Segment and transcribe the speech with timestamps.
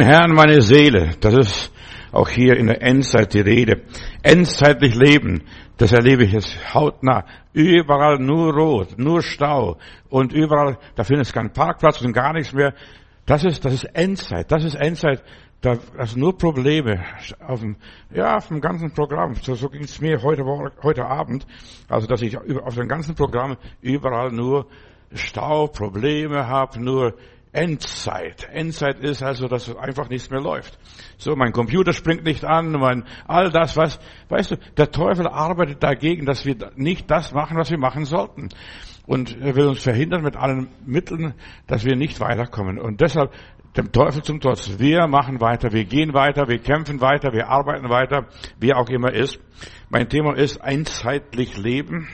[0.00, 1.72] Herrn, meine Seele, das ist
[2.12, 3.82] auch hier in der Endzeit die Rede.
[4.22, 5.42] Endzeitlich leben,
[5.76, 7.24] das erlebe ich jetzt hautnah.
[7.52, 9.76] Überall nur Rot, nur Stau
[10.08, 12.74] und überall, da findest du keinen Parkplatz und gar nichts mehr.
[13.26, 15.20] Das ist, das ist Endzeit, das ist Endzeit.
[15.62, 17.04] Da, das sind nur Probleme
[17.44, 17.74] auf dem,
[18.14, 19.34] ja, auf dem ganzen Programm.
[19.42, 20.44] So, so ging es mir heute,
[20.84, 21.44] heute Abend.
[21.88, 24.68] Also, dass ich auf dem ganzen Programm überall nur
[25.12, 27.14] Stau, Probleme habe, nur
[27.58, 28.48] Endzeit.
[28.52, 30.78] Endzeit ist also, dass einfach nichts mehr läuft.
[31.16, 35.82] So, mein Computer springt nicht an, mein, all das, was, weißt du, der Teufel arbeitet
[35.82, 38.50] dagegen, dass wir nicht das machen, was wir machen sollten.
[39.06, 41.34] Und er will uns verhindern mit allen Mitteln,
[41.66, 42.78] dass wir nicht weiterkommen.
[42.78, 43.32] Und deshalb,
[43.76, 47.88] dem Teufel zum Trotz, wir machen weiter, wir gehen weiter, wir kämpfen weiter, wir arbeiten
[47.88, 48.26] weiter,
[48.60, 49.40] wie auch immer ist.
[49.88, 52.06] Mein Thema ist einzeitlich leben.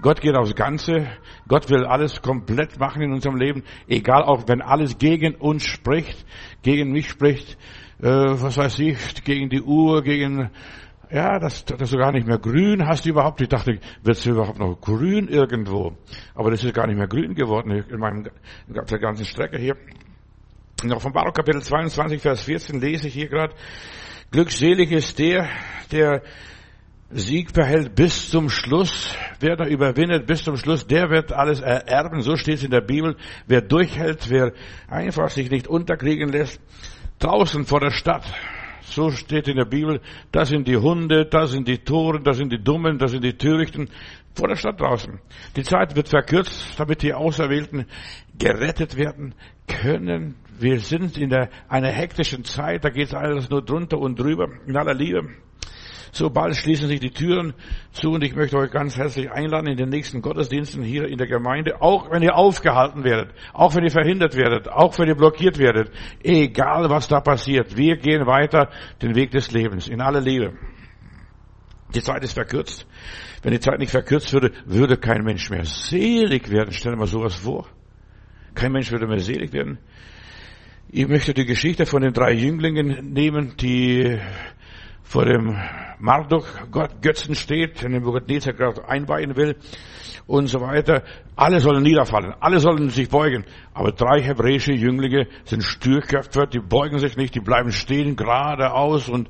[0.00, 1.08] Gott geht aufs Ganze.
[1.48, 3.64] Gott will alles komplett machen in unserem Leben.
[3.88, 6.24] Egal auch, wenn alles gegen uns spricht,
[6.62, 7.58] gegen mich spricht,
[8.00, 10.50] äh, was weiß ich, gegen die Uhr, gegen,
[11.10, 13.40] ja, das, das ist gar nicht mehr grün hast überhaupt.
[13.40, 15.96] Ich dachte, wird es überhaupt noch grün irgendwo?
[16.34, 18.26] Aber das ist gar nicht mehr grün geworden in meinem,
[18.68, 19.76] in der ganzen Strecke hier.
[20.82, 23.54] In Offenbarung Kapitel 22, Vers 14 lese ich hier gerade,
[24.30, 25.48] glückselig ist der,
[25.92, 26.22] der
[27.12, 29.14] Sieg behält bis zum Schluss.
[29.40, 32.22] Wer da überwindet bis zum Schluss, der wird alles ererben.
[32.22, 33.16] So steht es in der Bibel.
[33.46, 34.52] Wer durchhält, wer
[34.88, 36.60] einfach sich nicht unterkriegen lässt,
[37.18, 38.24] draußen vor der Stadt.
[38.82, 40.00] So steht in der Bibel,
[40.32, 43.36] da sind die Hunde, da sind die Toren, da sind die Dummen, da sind die
[43.36, 43.88] Törichten,
[44.34, 45.20] vor der Stadt draußen.
[45.56, 47.86] Die Zeit wird verkürzt, damit die Auserwählten
[48.38, 49.34] gerettet werden
[49.66, 50.36] können.
[50.58, 54.76] Wir sind in der, einer hektischen Zeit, da geht alles nur drunter und drüber, in
[54.76, 55.28] aller Liebe.
[56.12, 57.54] Sobald schließen sich die Türen
[57.92, 61.26] zu und ich möchte euch ganz herzlich einladen in den nächsten Gottesdiensten hier in der
[61.26, 65.58] Gemeinde, auch wenn ihr aufgehalten werdet, auch wenn ihr verhindert werdet, auch wenn ihr blockiert
[65.58, 65.90] werdet,
[66.22, 68.70] egal was da passiert, wir gehen weiter
[69.02, 70.52] den Weg des Lebens in aller Liebe.
[71.94, 72.86] Die Zeit ist verkürzt.
[73.42, 76.72] Wenn die Zeit nicht verkürzt würde, würde kein Mensch mehr selig werden.
[76.72, 77.66] Stell dir mal sowas vor.
[78.54, 79.78] Kein Mensch würde mehr selig werden.
[80.90, 84.18] Ich möchte die Geschichte von den drei Jünglingen nehmen, die
[85.10, 85.58] vor dem
[85.98, 89.56] Marduk Gott Götzen steht, den Nebuchadnezzar gerade einweihen will
[90.28, 91.02] und so weiter.
[91.34, 93.44] Alle sollen niederfallen, alle sollen sich beugen.
[93.74, 99.28] Aber drei hebräische Jünglinge sind Stürköpfer, die beugen sich nicht, die bleiben stehen, geradeaus und,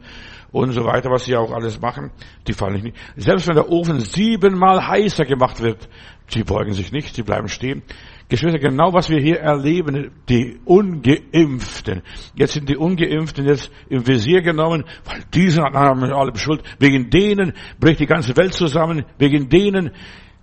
[0.53, 2.11] und so weiter, was sie auch alles machen.
[2.47, 2.99] Die fallen nicht.
[3.17, 5.89] Selbst wenn der Ofen siebenmal heißer gemacht wird,
[6.29, 7.83] sie beugen sich nicht, sie bleiben stehen.
[8.31, 12.03] Geschwister, genau was wir hier erleben, die Ungeimpften.
[12.35, 16.63] Jetzt sind die Ungeimpften jetzt im Visier genommen, weil diese haben alle Schuld.
[16.79, 19.05] Wegen denen bricht die ganze Welt zusammen.
[19.19, 19.91] Wegen denen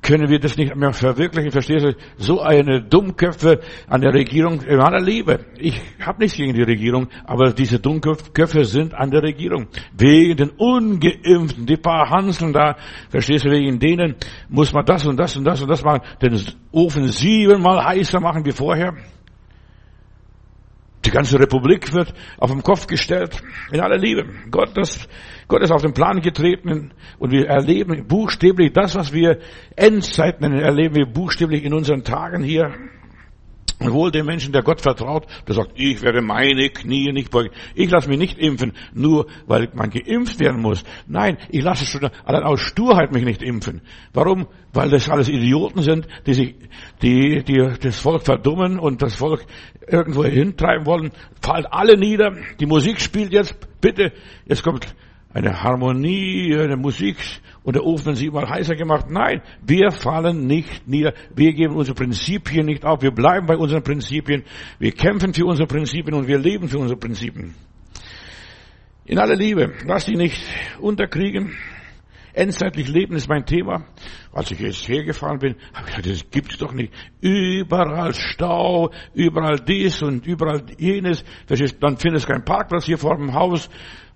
[0.02, 1.52] können wir das nicht mehr verwirklichen.
[1.52, 1.96] Verstehst du?
[2.18, 5.46] So eine Dummköpfe an der Regierung in aller Liebe.
[5.58, 9.68] Ich habe nichts gegen die Regierung, aber diese Dummköpfe sind an der Regierung.
[9.97, 12.75] Wegen den Ungeimpften, die paar Hanseln da,
[13.09, 14.16] verstehst du, wegen denen
[14.50, 16.40] muss man das und das und das und das machen, den
[16.72, 18.94] Ofen siebenmal heißer machen wie vorher.
[21.07, 23.41] Die ganze Republik wird auf den Kopf gestellt.
[23.72, 24.25] In aller Liebe.
[24.51, 25.07] Gott, das,
[25.47, 29.40] Gott ist auf den Plan getreten und wir erleben buchstäblich das, was wir
[29.78, 32.73] Endzeit nennen, erleben wir buchstäblich in unseren Tagen hier.
[33.80, 37.52] Wohl dem Menschen, der Gott vertraut, der sagt, ich werde meine Knie nicht beugen.
[37.76, 40.84] Ich lasse mich nicht impfen, nur weil man geimpft werden muss.
[41.06, 43.82] Nein, ich lasse schon allein aus Sturheit mich nicht impfen.
[44.14, 44.48] Warum?
[44.74, 46.56] Weil das alles Idioten sind, die sich,
[47.04, 49.46] die, die das Volk verdummen und das Volk
[49.88, 51.12] irgendwo hintreiben wollen.
[51.42, 52.36] Fallt alle nieder.
[52.59, 54.12] Die Musik spielt jetzt, bitte,
[54.46, 54.88] jetzt kommt
[55.34, 57.18] eine Harmonie, eine Musik
[57.64, 59.08] und der Ofen siebenmal heißer gemacht.
[59.10, 61.14] Nein, wir fallen nicht nieder.
[61.36, 63.02] Wir geben unsere Prinzipien nicht auf.
[63.02, 64.44] Wir bleiben bei unseren Prinzipien.
[64.80, 67.54] Wir kämpfen für unsere Prinzipien und wir leben für unsere Prinzipien.
[69.06, 70.42] In aller Liebe, lass dich nicht
[70.80, 71.56] unterkriegen.
[72.34, 73.86] Endzeitlich Leben ist mein Thema.
[74.32, 76.94] Als ich jetzt hergefahren bin, habe ich gedacht, das gibt's doch nicht.
[77.20, 81.26] Überall Stau, überall dies und überall jenes.
[81.80, 83.70] Dann findest du keinen Parkplatz hier vor dem Haus.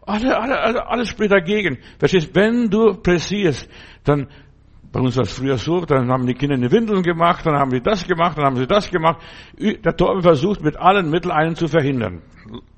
[0.06, 1.78] Alle, alle, alle, alles spricht dagegen.
[2.00, 2.34] Verstehst?
[2.34, 3.70] Wenn du pressierst,
[4.04, 4.28] dann,
[4.92, 7.72] bei uns war es früher so, dann haben die Kinder eine Windeln gemacht, dann haben
[7.72, 9.22] sie das gemacht, dann haben sie das gemacht.
[9.60, 12.24] Der Teufel versucht mit allen Mitteln einen zu verhindern.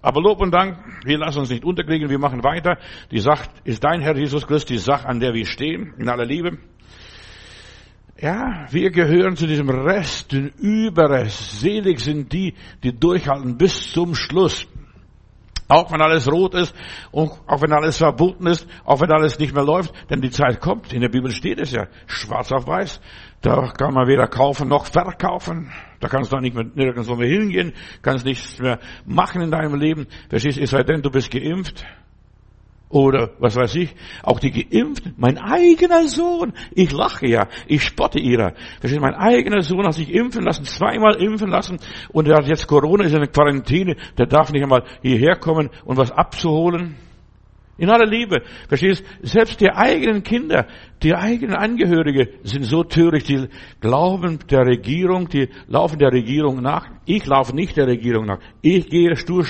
[0.02, 2.78] Aber Lob und Dank, wir lassen uns nicht unterkriegen, wir machen weiter.
[3.10, 6.26] Die Sache ist dein Herr Jesus Christus, die Sache, an der wir stehen, in aller
[6.26, 6.58] Liebe.
[8.20, 11.60] Ja, wir gehören zu diesem Rest, den Überrest.
[11.62, 12.54] Selig sind die,
[12.84, 14.68] die durchhalten bis zum Schluss.
[15.74, 16.76] Auch wenn alles rot ist,
[17.12, 20.62] und auch wenn alles verboten ist, auch wenn alles nicht mehr läuft, denn die Zeit
[20.62, 20.94] kommt.
[20.94, 23.02] In der Bibel steht es ja, schwarz auf weiß.
[23.42, 25.72] Da kann man weder kaufen noch verkaufen.
[26.00, 27.74] Da kannst du nicht mehr nirgendwo mehr hingehen,
[28.04, 28.78] kannst nichts mehr
[29.08, 30.06] machen in deinem Leben.
[30.30, 31.84] Verstehst du, es sei denn, du bist geimpft.
[32.94, 38.20] Oder was weiß ich, auch die Geimpften, mein eigener Sohn, ich lache ja, ich spotte
[38.20, 38.54] ihrer.
[38.80, 41.80] Verstehst du, mein eigener Sohn hat sich impfen lassen, zweimal impfen lassen.
[42.10, 45.72] Und er hat jetzt Corona, ist in der Quarantäne, der darf nicht einmal hierher kommen
[45.86, 46.96] und was abzuholen.
[47.78, 48.44] In aller Liebe.
[48.68, 49.04] Verstehst?
[49.24, 50.68] Selbst die eigenen Kinder,
[51.02, 53.48] die eigenen Angehörige sind so töricht, die
[53.82, 56.88] glauben der Regierung, die laufen der Regierung nach.
[57.06, 58.40] Ich laufe nicht der Regierung nach.
[58.62, 59.46] Ich gehe stur,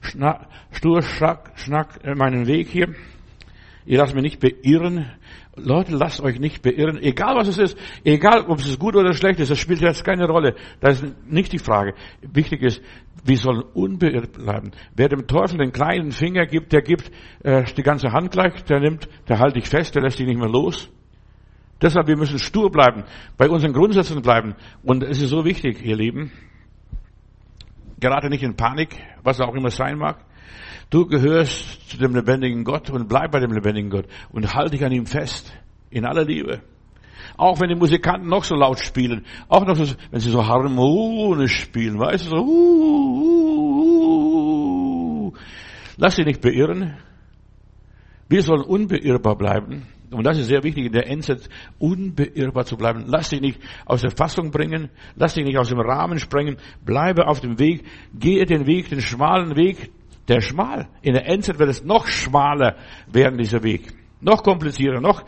[0.00, 2.94] schnack, stur schnack, schnack meinen Weg hier.
[3.86, 5.06] Ihr lasst mich nicht beirren.
[5.56, 6.98] Leute, lasst euch nicht beirren.
[6.98, 10.26] Egal was es ist, egal ob es gut oder schlecht ist, das spielt jetzt keine
[10.26, 10.54] Rolle.
[10.80, 11.94] Das ist nicht die Frage.
[12.20, 12.82] Wichtig ist,
[13.24, 14.72] wir sollen unbeirrt bleiben.
[14.94, 17.10] Wer dem Teufel den kleinen Finger gibt, der gibt
[17.42, 20.38] äh, die ganze Hand gleich, der nimmt, der hält dich fest, der lässt dich nicht
[20.38, 20.90] mehr los.
[21.80, 23.04] Deshalb, wir müssen stur bleiben,
[23.36, 24.54] bei unseren Grundsätzen bleiben.
[24.82, 26.32] Und es ist so wichtig, ihr Lieben,
[27.98, 30.18] gerade nicht in Panik, was auch immer sein mag.
[30.90, 34.84] Du gehörst zu dem lebendigen Gott und bleib bei dem lebendigen Gott und halte dich
[34.84, 35.52] an ihm fest,
[35.90, 36.60] in aller Liebe.
[37.36, 41.60] Auch wenn die Musikanten noch so laut spielen, auch noch so, wenn sie so harmonisch
[41.60, 43.20] spielen, weißt du, so, uh,
[43.88, 45.32] uh, uh,
[45.96, 46.96] lass dich nicht beirren.
[48.28, 49.86] Wir sollen unbeirrbar bleiben.
[50.10, 51.48] Und das ist sehr wichtig in der Endzeit,
[51.78, 53.04] unbeirrbar zu bleiben.
[53.06, 54.90] Lass dich nicht aus der Fassung bringen.
[55.16, 56.58] Lass dich nicht aus dem Rahmen sprengen.
[56.84, 57.84] Bleibe auf dem Weg.
[58.14, 59.90] Gehe den Weg, den schmalen Weg.
[60.28, 60.88] Der schmal.
[61.02, 62.76] In der Endzeit wird es noch schmaler
[63.06, 63.92] werden, dieser Weg.
[64.20, 65.24] Noch komplizierter, noch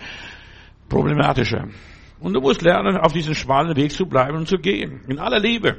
[0.89, 1.69] problematischer.
[2.21, 5.03] Und du musst lernen, auf diesem schmalen Weg zu bleiben und zu gehen.
[5.07, 5.77] In aller Liebe.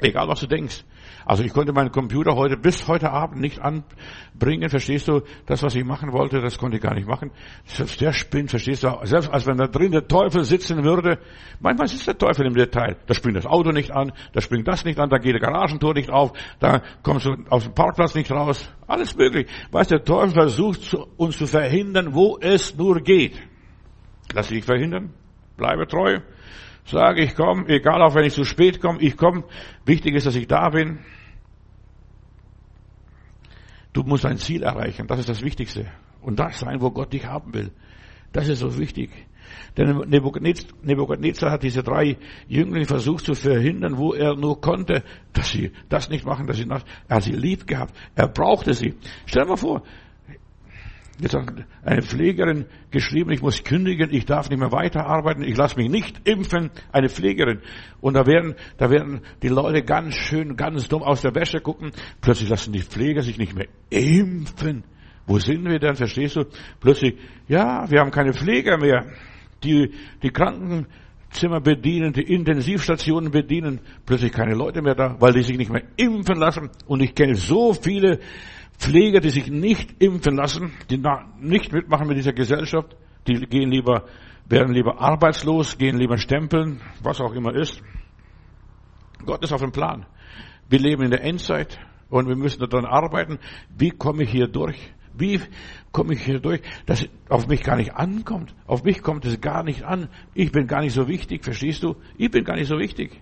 [0.00, 0.84] Egal, was du denkst.
[1.24, 5.22] Also ich konnte meinen Computer heute bis heute Abend nicht anbringen, verstehst du?
[5.46, 7.30] Das, was ich machen wollte, das konnte ich gar nicht machen.
[7.64, 8.98] Selbst der spinnt, verstehst du?
[9.04, 11.18] Selbst als wenn da drin der Teufel sitzen würde.
[11.60, 12.96] Manchmal sitzt der Teufel im Detail.
[13.06, 15.94] Da springt das Auto nicht an, da springt das nicht an, da geht der Garagentor
[15.94, 18.68] nicht auf, da kommst du auf dem Parkplatz nicht raus.
[18.86, 19.48] Alles möglich.
[19.70, 23.40] Weißt du, der Teufel versucht uns zu verhindern, wo es nur geht.
[24.34, 25.14] Lass dich verhindern.
[25.56, 26.20] Bleibe treu.
[26.84, 29.44] Sage, ich komme, egal auch wenn ich zu spät komme, ich komme.
[29.84, 30.98] Wichtig ist, dass ich da bin.
[33.92, 35.06] Du musst ein Ziel erreichen.
[35.06, 35.86] Das ist das Wichtigste.
[36.20, 37.70] Und das sein, wo Gott dich haben will.
[38.32, 39.10] Das ist so wichtig.
[39.76, 42.16] Denn Nebuchadnezzar hat diese drei
[42.48, 45.02] Jünglinge versucht zu verhindern, wo er nur konnte,
[45.32, 46.84] dass sie das nicht machen, dass sie das.
[47.08, 47.94] Er hat sie lieb gehabt.
[48.14, 48.94] Er brauchte sie.
[49.26, 49.82] Stell dir mal vor,
[51.22, 51.54] Jetzt hat
[51.84, 56.28] eine Pflegerin geschrieben, ich muss kündigen, ich darf nicht mehr weiterarbeiten, ich lasse mich nicht
[56.28, 57.60] impfen, eine Pflegerin.
[58.00, 61.92] Und da werden, da werden die Leute ganz schön, ganz dumm aus der Wäsche gucken.
[62.20, 64.82] Plötzlich lassen die Pfleger sich nicht mehr impfen.
[65.24, 66.44] Wo sind wir denn, verstehst du?
[66.80, 67.16] Plötzlich,
[67.46, 69.06] ja, wir haben keine Pfleger mehr,
[69.62, 69.92] die,
[70.24, 73.78] die Krankenzimmer bedienen, die Intensivstationen bedienen.
[74.04, 76.68] Plötzlich keine Leute mehr da, weil die sich nicht mehr impfen lassen.
[76.88, 78.18] Und ich kenne so viele
[78.78, 81.00] Pfleger, die sich nicht impfen lassen, die
[81.40, 82.96] nicht mitmachen mit dieser Gesellschaft,
[83.26, 84.04] die gehen lieber,
[84.46, 87.80] werden lieber arbeitslos, gehen lieber stempeln, was auch immer ist.
[89.24, 90.06] Gott ist auf dem Plan.
[90.68, 91.78] Wir leben in der Endzeit
[92.08, 93.38] und wir müssen daran arbeiten.
[93.76, 94.92] Wie komme ich hier durch?
[95.14, 95.40] Wie
[95.92, 98.54] komme ich hier durch, dass es auf mich gar nicht ankommt?
[98.66, 100.08] Auf mich kommt es gar nicht an.
[100.34, 101.96] Ich bin gar nicht so wichtig, verstehst du?
[102.16, 103.20] Ich bin gar nicht so wichtig.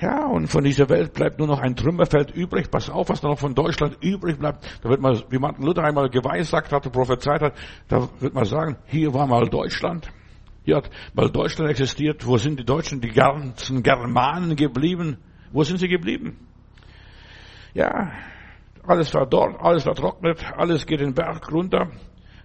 [0.00, 2.70] Ja, und von dieser Welt bleibt nur noch ein Trümmerfeld übrig.
[2.70, 4.64] Pass auf, was da noch von Deutschland übrig bleibt.
[4.82, 7.54] Da wird man, wie Martin Luther einmal geweissagt hat und prophezeit hat,
[7.88, 10.08] da wird man sagen, hier war mal Deutschland.
[10.64, 12.24] Hier hat mal Deutschland existiert.
[12.26, 15.18] Wo sind die Deutschen, die ganzen Germanen geblieben?
[15.50, 16.46] Wo sind sie geblieben?
[17.74, 18.12] Ja,
[18.86, 21.90] alles war dort, alles war trocknet, alles geht den Berg runter.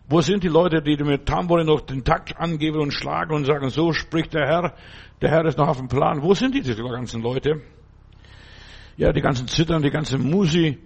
[0.08, 3.70] Wo sind die Leute, die mit Tambourine noch den Takt angeben und schlagen und sagen,
[3.70, 4.74] so spricht der Herr,
[5.22, 6.22] der Herr ist noch auf dem Plan.
[6.22, 7.62] Wo sind diese ganzen Leute?
[8.98, 10.78] Ja, die ganzen Zittern, die ganze Musi.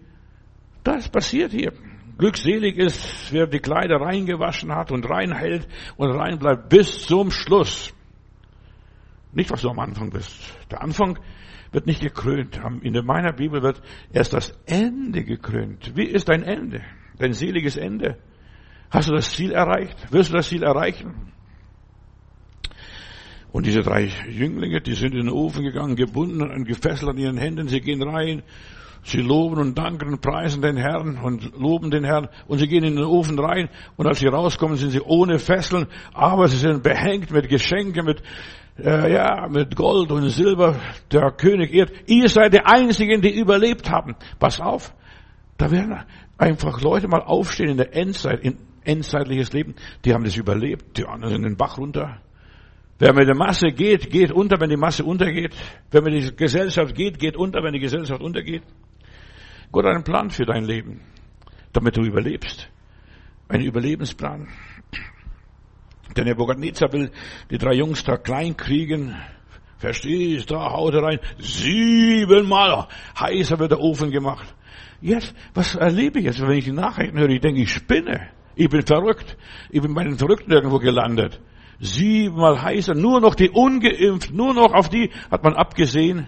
[0.83, 1.74] Das passiert hier.
[2.17, 7.93] Glückselig ist, wer die Kleider reingewaschen hat und reinhält und rein bleibt bis zum Schluss.
[9.33, 10.36] Nicht, was du am Anfang bist.
[10.71, 11.19] Der Anfang
[11.71, 12.59] wird nicht gekrönt.
[12.81, 13.81] In meiner Bibel wird
[14.12, 15.95] erst das Ende gekrönt.
[15.95, 16.81] Wie ist dein Ende?
[17.19, 18.17] Dein seliges Ende?
[18.89, 19.96] Hast du das Ziel erreicht?
[20.12, 21.34] Wirst du das Ziel erreichen?
[23.51, 27.38] Und diese drei Jünglinge, die sind in den Ofen gegangen, gebunden und gefesselt an ihren
[27.38, 27.67] Händen.
[27.67, 28.44] Sie gehen rein,
[29.03, 32.27] sie loben und danken und preisen den Herrn und loben den Herrn.
[32.48, 33.70] Und sie gehen in den Ofen rein.
[33.96, 38.22] Und als sie rauskommen, sind sie ohne Fesseln, aber sie sind behängt mit Geschenken, mit
[38.79, 40.75] äh, ja, mit Gold und Silber
[41.12, 41.91] der König ehrt.
[42.06, 44.15] Ihr seid die Einzigen, die überlebt haben.
[44.39, 44.94] Pass auf,
[45.58, 46.00] da werden
[46.38, 49.75] einfach Leute mal aufstehen in der Endzeit, in endzeitliches Leben,
[50.06, 52.22] die haben das überlebt, die anderen sind in den Bach runter.
[53.00, 55.56] Wer mit der Masse geht, geht unter, wenn die Masse untergeht.
[55.91, 58.63] Wer mit der Gesellschaft geht, geht unter, wenn die Gesellschaft untergeht.
[59.72, 61.01] Gott hat einen Plan für dein Leben,
[61.74, 62.70] damit du überlebst.
[63.50, 64.48] Ein Überlebensplan.
[66.15, 67.12] Der Nebuchadnezzar will
[67.51, 69.15] die drei Jungs da klein kriegen.
[69.77, 71.20] Verstehst, da haut er rein.
[71.38, 72.88] Siebenmal
[73.20, 74.56] heißer wird der Ofen gemacht.
[75.01, 77.29] Jetzt, was erlebe ich jetzt, wenn ich die Nachrichten höre?
[77.29, 78.32] Ich denke, ich spinne.
[78.58, 79.38] Ich bin verrückt.
[79.70, 81.40] Ich bin bei den Verrückten irgendwo gelandet.
[81.80, 86.28] Siebenmal heißer, nur noch die ungeimpft, nur noch auf die hat man abgesehen.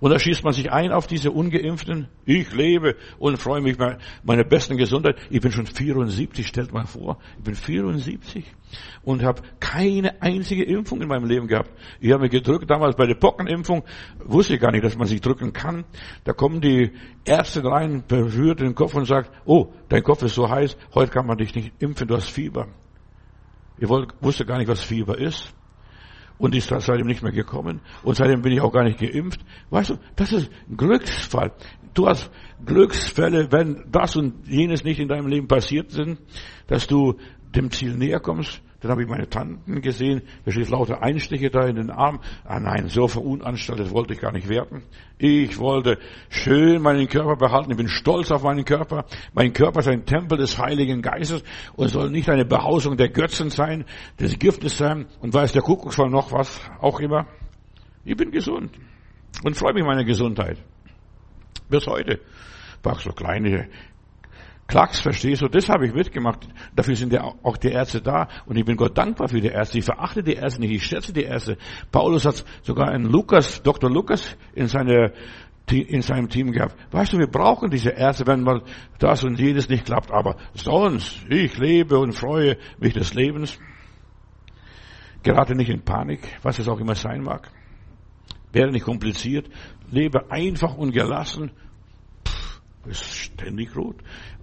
[0.00, 2.08] Und da schießt man sich ein auf diese Ungeimpften.
[2.24, 5.16] Ich lebe und freue mich bei meiner besten Gesundheit.
[5.28, 7.18] Ich bin schon 74, stellt mal vor.
[7.36, 8.44] Ich bin 74
[9.02, 11.70] und habe keine einzige Impfung in meinem Leben gehabt.
[12.00, 13.84] Ich habe mich gedrückt damals bei der Pockenimpfung.
[14.24, 15.84] Wusste ich gar nicht, dass man sich drücken kann.
[16.24, 16.92] Da kommen die
[17.26, 21.26] Ärzte rein, berührt den Kopf und sagt, oh, dein Kopf ist so heiß, heute kann
[21.26, 22.68] man dich nicht impfen, du hast Fieber.
[23.76, 25.54] Ich wusste gar nicht, was Fieber ist.
[26.40, 27.80] Und ist seitdem nicht mehr gekommen.
[28.02, 29.40] Und seitdem bin ich auch gar nicht geimpft.
[29.68, 31.52] Weißt du, das ist ein Glücksfall.
[31.92, 32.30] Du hast
[32.64, 36.18] Glücksfälle, wenn das und jenes nicht in deinem Leben passiert sind,
[36.66, 37.16] dass du
[37.54, 38.62] dem Ziel näher kommst.
[38.80, 42.20] Dann habe ich meine Tanten gesehen, da steht lauter Einstiche da in den Arm.
[42.44, 44.84] Ah nein, so verunanstaltet wollte ich gar nicht werden.
[45.18, 45.98] Ich wollte
[46.30, 47.70] schön meinen Körper behalten.
[47.70, 49.04] Ich bin stolz auf meinen Körper.
[49.34, 51.44] Mein Körper ist ein Tempel des Heiligen Geistes
[51.76, 53.84] und soll nicht eine Behausung der Götzen sein,
[54.18, 57.26] des Giftes sein und weiß der Kuckucksfall noch was, auch immer.
[58.04, 58.70] Ich bin gesund
[59.44, 60.56] und freue mich meiner Gesundheit.
[61.68, 62.18] Bis heute.
[62.82, 63.68] Paar so kleine
[64.70, 65.48] Klacks, verstehst du?
[65.48, 66.46] Das habe ich mitgemacht.
[66.76, 68.28] Dafür sind ja auch die Ärzte da.
[68.46, 69.78] Und ich bin Gott dankbar für die Ärzte.
[69.78, 70.70] Ich verachte die Ärzte nicht.
[70.70, 71.58] Ich schätze die Ärzte.
[71.90, 73.90] Paulus hat sogar einen Lukas, Dr.
[73.90, 75.10] Lukas in seiner
[75.72, 76.76] in seinem Team gehabt.
[76.92, 78.62] Weißt du, wir brauchen diese Ärzte, wenn mal
[79.00, 80.12] das und jenes nicht klappt.
[80.12, 83.58] Aber sonst, ich lebe und freue mich des Lebens.
[85.24, 87.50] Gerate nicht in Panik, was es auch immer sein mag.
[88.52, 89.48] Werde nicht kompliziert.
[89.90, 91.50] Lebe einfach und gelassen.
[92.86, 93.96] Ist ständig rot.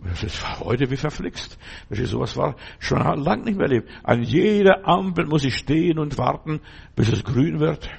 [0.03, 1.57] Das ist heute wie verflixt.
[1.89, 3.89] Sowas war, schon lang nicht mehr erlebt.
[4.03, 6.61] An jeder Ampel muss ich stehen und warten,
[6.95, 7.89] bis es grün wird.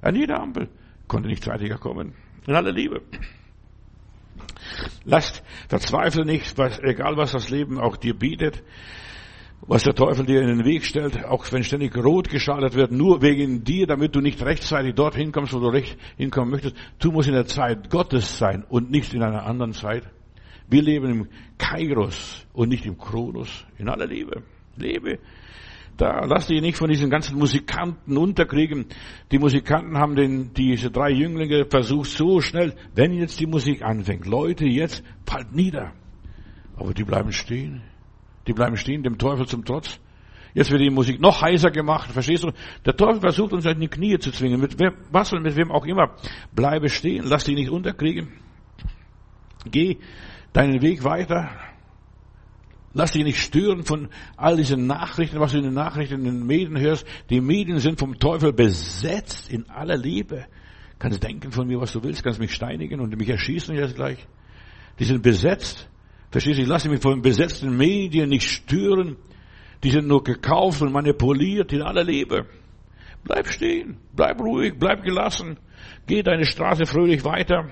[0.00, 0.68] An jeder Ampel.
[1.06, 2.14] Konnte nicht zeitiger kommen.
[2.46, 3.02] In aller Liebe.
[5.04, 8.62] Lasst, verzweifle nicht, was, egal was das Leben auch dir bietet,
[9.66, 13.22] was der Teufel dir in den Weg stellt, auch wenn ständig rot geschaltet wird, nur
[13.22, 16.74] wegen dir, damit du nicht rechtzeitig dorthin kommst, wo du recht hinkommen möchtest.
[16.98, 20.04] Du musst in der Zeit Gottes sein und nicht in einer anderen Zeit.
[20.68, 21.28] Wir leben im
[21.58, 23.64] Kairos und nicht im Kronos.
[23.78, 24.42] In aller Liebe.
[24.76, 25.18] Lebe.
[25.96, 28.86] Da lass dich nicht von diesen ganzen Musikanten unterkriegen.
[29.30, 34.26] Die Musikanten haben den, diese drei Jünglinge versucht so schnell, wenn jetzt die Musik anfängt,
[34.26, 35.92] Leute, jetzt fallt nieder.
[36.76, 37.82] Aber die bleiben stehen.
[38.46, 39.98] Die bleiben stehen, dem Teufel zum Trotz.
[40.54, 42.52] Jetzt wird die Musik noch heißer gemacht, verstehst du?
[42.84, 45.70] Der Teufel versucht uns in die Knie zu zwingen, mit wem, was und mit wem
[45.70, 46.14] auch immer.
[46.54, 48.28] Bleibe stehen, lass dich nicht unterkriegen.
[49.64, 49.98] Geh
[50.52, 51.50] deinen Weg weiter.
[52.94, 56.46] Lass dich nicht stören von all diesen Nachrichten, was du in den Nachrichten, in den
[56.46, 57.06] Medien hörst.
[57.30, 60.44] Die Medien sind vom Teufel besetzt in aller Liebe.
[60.98, 64.26] Kannst denken von mir, was du willst, kannst mich steinigen und mich erschießen jetzt gleich.
[64.98, 65.88] Die sind besetzt.
[66.32, 66.62] Verstehst du?
[66.62, 69.16] Ich lasse mich von besetzten Medien nicht stören.
[69.84, 72.46] Die sind nur gekauft und manipuliert in aller Liebe.
[73.22, 75.58] Bleib stehen, bleib ruhig, bleib gelassen.
[76.06, 77.68] Geh deine Straße fröhlich weiter.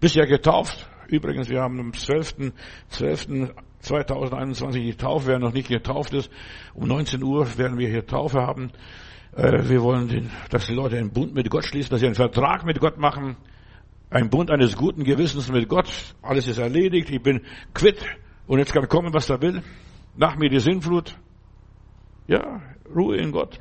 [0.00, 0.88] Bist ja getauft.
[1.08, 2.52] Übrigens, wir haben am 12.
[2.88, 3.52] 12.
[3.80, 6.30] 2021 die Taufe, wer noch nicht getauft ist.
[6.74, 8.72] Um 19 Uhr werden wir hier Taufe haben.
[9.34, 12.64] Äh, wir wollen, dass die Leute einen Bund mit Gott schließen, dass sie einen Vertrag
[12.64, 13.36] mit Gott machen.
[14.10, 15.88] Ein Bund eines guten Gewissens mit Gott.
[16.20, 17.10] Alles ist erledigt.
[17.10, 18.04] Ich bin quitt.
[18.46, 19.62] Und jetzt kann kommen, was da will.
[20.16, 21.16] Nach mir die Sinnflut.
[22.26, 22.60] Ja,
[22.94, 23.60] Ruhe in Gott.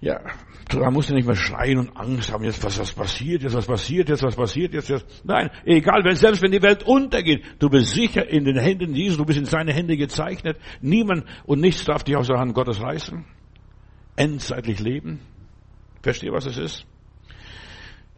[0.00, 0.20] Ja,
[0.68, 3.66] da musst du nicht mehr schreien und Angst haben, jetzt was, was passiert, jetzt was
[3.66, 5.24] passiert, jetzt was passiert, jetzt, jetzt.
[5.24, 9.16] Nein, egal, wenn, selbst wenn die Welt untergeht, du bist sicher in den Händen Jesu,
[9.16, 10.58] du bist in seine Hände gezeichnet.
[10.80, 13.24] Niemand und nichts darf dich aus der Hand Gottes reißen.
[14.16, 15.20] Endzeitlich leben.
[16.02, 16.86] Versteh, was es ist?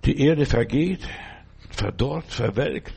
[0.05, 1.07] Die Erde vergeht,
[1.71, 2.95] verdorrt, verwelkt.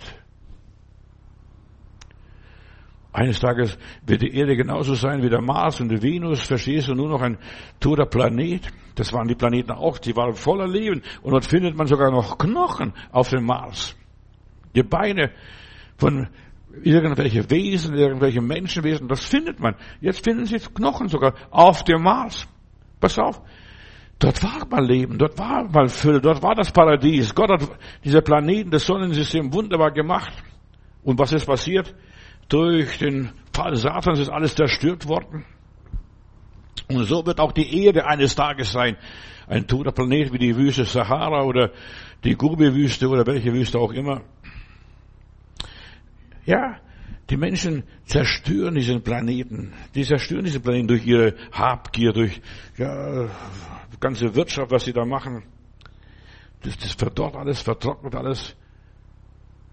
[3.13, 6.93] Eines Tages wird die Erde genauso sein wie der Mars und die Venus, verstehst du,
[6.93, 7.37] nur noch ein
[7.79, 8.71] toter Planet.
[8.95, 11.01] Das waren die Planeten auch, die waren voller Leben.
[11.21, 13.95] Und dort findet man sogar noch Knochen auf dem Mars.
[14.75, 15.31] Die Beine
[15.97, 16.29] von
[16.83, 19.75] irgendwelche Wesen, irgendwelche Menschenwesen, das findet man.
[19.99, 22.47] Jetzt finden sie Knochen sogar auf dem Mars.
[23.01, 23.41] Pass auf.
[24.21, 27.33] Dort war mal Leben, dort war mal Fülle, dort war das Paradies.
[27.33, 27.67] Gott hat
[28.03, 30.31] diese Planeten, das Sonnensystem wunderbar gemacht.
[31.03, 31.95] Und was ist passiert?
[32.47, 35.43] Durch den Fall Satans ist alles zerstört worden.
[36.87, 38.95] Und so wird auch die Erde eines Tages sein.
[39.47, 41.71] Ein toter Planet wie die Wüste Sahara oder
[42.23, 44.21] die Gobi-Wüste oder welche Wüste auch immer.
[46.45, 46.77] Ja,
[47.31, 49.73] die Menschen zerstören diesen Planeten.
[49.95, 52.41] Die zerstören diesen Planeten durch ihre Habgier, durch
[52.77, 53.29] ja,
[54.01, 55.43] ganze Wirtschaft, was sie da machen.
[56.61, 58.55] Das, das verdorrt alles, vertrocknet alles.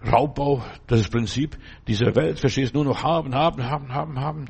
[0.06, 2.38] Raubbau, das ist das Prinzip dieser Welt.
[2.38, 4.44] Verstehst nur noch haben, haben, haben, haben, haben.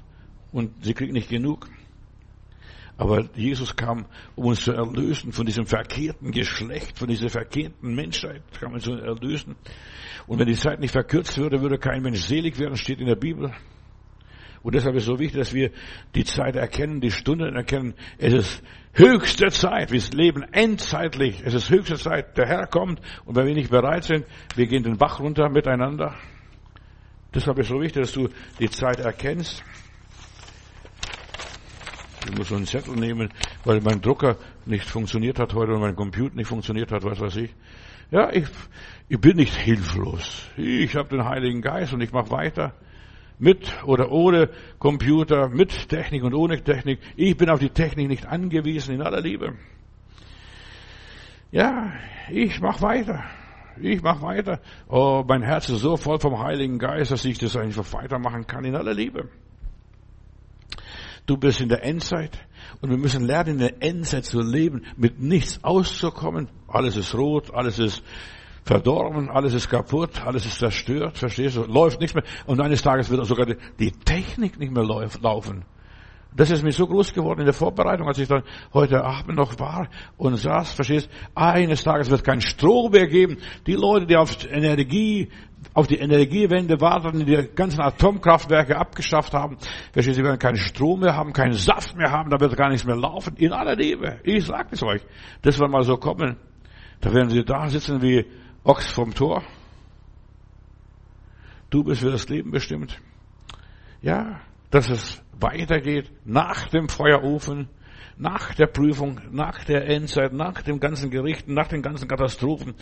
[0.53, 1.67] Und sie kriegen nicht genug.
[2.99, 8.43] Aber Jesus kam, um uns zu erlösen von diesem verkehrten Geschlecht, von dieser verkehrten Menschheit,
[8.61, 9.55] kam uns zu erlösen.
[10.27, 13.15] Und wenn die Zeit nicht verkürzt würde, würde kein Mensch selig werden, steht in der
[13.15, 13.53] Bibel.
[14.65, 15.71] Und deshalb ist es so wichtig, dass wir
[16.17, 17.95] die Zeit erkennen, die Stunden erkennen.
[18.19, 18.63] Es ist
[18.93, 19.93] höchste Zeit.
[19.93, 21.41] Wir leben endzeitlich.
[21.45, 22.37] Es ist höchste Zeit.
[22.37, 23.01] Der Herr kommt.
[23.25, 24.27] Und wenn wir nicht bereit sind,
[24.57, 26.17] wir gehen den Bach runter miteinander.
[27.33, 28.29] Deshalb ist es so wichtig, dass du
[28.59, 29.63] die Zeit erkennst.
[32.29, 33.31] Ich muss so einen Zettel nehmen,
[33.65, 37.37] weil mein Drucker nicht funktioniert hat heute und mein Computer nicht funktioniert hat, was weiß
[37.37, 37.55] ich.
[38.11, 38.47] Ja, ich,
[39.09, 40.47] ich bin nicht hilflos.
[40.57, 42.75] Ich habe den Heiligen Geist und ich mache weiter.
[43.39, 46.99] Mit oder ohne Computer, mit Technik und ohne Technik.
[47.17, 49.55] Ich bin auf die Technik nicht angewiesen in aller Liebe.
[51.51, 51.93] Ja,
[52.31, 53.25] ich mache weiter.
[53.81, 54.61] Ich mache weiter.
[54.89, 58.65] Oh, mein Herz ist so voll vom Heiligen Geist, dass ich das einfach weitermachen kann
[58.65, 59.29] in aller Liebe.
[61.29, 62.39] Du bist in der Endzeit
[62.81, 66.49] und wir müssen lernen, in der Endzeit zu leben, mit nichts auszukommen.
[66.67, 68.03] Alles ist rot, alles ist
[68.65, 71.65] verdorben, alles ist kaputt, alles ist zerstört, verstehst du?
[71.65, 72.25] Läuft nichts mehr.
[72.47, 75.67] Und eines Tages wird sogar die Technik nicht mehr laufen.
[76.37, 78.43] Das ist mir so groß geworden in der Vorbereitung, als ich dann
[78.73, 83.39] heute Abend noch war und saß, verstehst, eines Tages wird kein Strom mehr geben.
[83.67, 85.31] Die Leute, die auf Energie,
[85.75, 89.57] auf die Energiewende warten, die ganzen Atomkraftwerke abgeschafft haben,
[89.93, 92.87] verstehst, sie werden keinen Strom mehr haben, keinen Saft mehr haben, da wird gar nichts
[92.87, 93.35] mehr laufen.
[93.37, 94.21] In aller Liebe.
[94.23, 95.03] Ich sag es euch.
[95.43, 96.37] Das wird mal so kommen.
[97.01, 98.27] Da werden sie da sitzen wie
[98.65, 99.43] Ochs vom Tor.
[101.71, 103.01] Du bist für das Leben bestimmt.
[104.03, 107.69] Ja, dass es weitergeht nach dem Feuerofen,
[108.17, 112.75] nach der Prüfung, nach der Endzeit, nach dem ganzen Gerichten, nach den ganzen Katastrophen,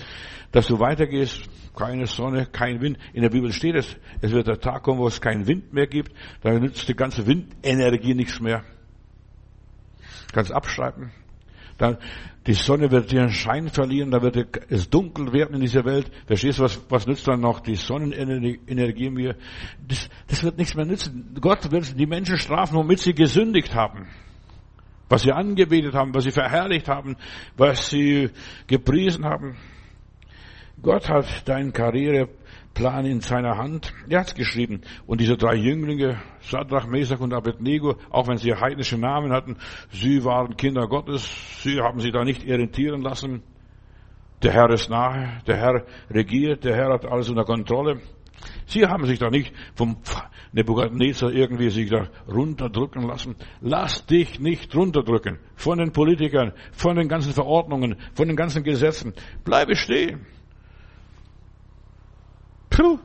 [0.51, 2.99] dass du weitergehst, keine Sonne, kein Wind.
[3.13, 5.87] In der Bibel steht es, es wird der Tag kommen, wo es keinen Wind mehr
[5.87, 8.65] gibt, da nützt die ganze Windenergie nichts mehr.
[10.33, 11.11] Kannst abschreiben.
[11.79, 11.99] Dann,
[12.47, 14.37] die Sonne wird ihren Schein verlieren, da wird
[14.71, 16.11] es dunkel werden in dieser Welt.
[16.27, 19.37] Verstehst du, was, was nützt dann noch die Sonnenenergie mir?
[19.87, 21.37] Das, das wird nichts mehr nützen.
[21.41, 24.07] Gott wird die Menschen strafen, womit sie gesündigt haben.
[25.09, 27.17] Was sie angebetet haben, was sie verherrlicht haben,
[27.57, 28.31] was sie
[28.67, 29.57] gepriesen haben.
[30.83, 31.73] Gott hat deinen
[32.77, 33.93] Karriereplan in seiner Hand.
[34.09, 34.83] Er hat's geschrieben.
[35.07, 39.57] Und diese drei Jünglinge, Sadrach, Mesach und Abednego, auch wenn sie heidnische Namen hatten,
[39.91, 41.29] sie waren Kinder Gottes.
[41.63, 43.43] Sie haben sich da nicht irritieren lassen.
[44.43, 48.01] Der Herr ist nahe, der Herr regiert, der Herr hat alles unter Kontrolle.
[48.67, 49.97] Sie haben sich da nicht vom
[50.53, 53.35] Nebuchadnezzar irgendwie sich da runterdrücken lassen.
[53.63, 59.15] Lass dich nicht runterdrücken von den Politikern, von den ganzen Verordnungen, von den ganzen Gesetzen.
[59.43, 60.27] Bleibe stehen.
[62.77, 62.99] Puh,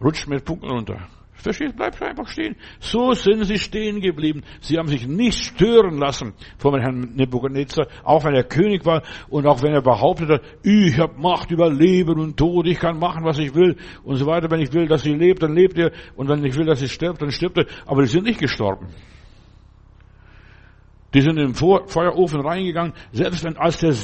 [0.00, 1.08] rutscht mit Punkten runter.
[1.32, 1.76] Verstehst?
[1.76, 2.54] Bleib einfach stehen.
[2.78, 4.42] So sind sie stehen geblieben.
[4.60, 9.46] Sie haben sich nicht stören lassen vom Herrn Nebuchadnezzar, auch wenn er König war und
[9.46, 13.24] auch wenn er behauptet hat, ich habe Macht über Leben und Tod, ich kann machen,
[13.24, 14.50] was ich will und so weiter.
[14.50, 16.88] Wenn ich will, dass sie lebt, dann lebt er und wenn ich will, dass sie
[16.88, 17.66] stirbt, dann stirbt er.
[17.86, 18.88] Aber die sind nicht gestorben.
[21.14, 23.94] Die sind in den Feuerofen reingegangen, selbst wenn als der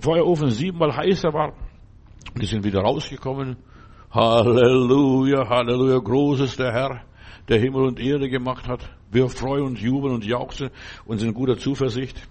[0.00, 1.54] Feuerofen siebenmal heißer war,
[2.40, 3.56] die sind wieder rausgekommen
[4.10, 7.02] Halleluja, Halleluja, groß ist der Herr,
[7.48, 8.88] der Himmel und Erde gemacht hat.
[9.10, 10.70] Wir freuen uns, jubeln und jauchzen
[11.04, 12.26] und sind in guter Zuversicht.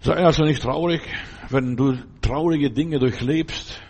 [0.00, 1.02] Sei also nicht traurig,
[1.50, 3.80] wenn du traurige Dinge durchlebst.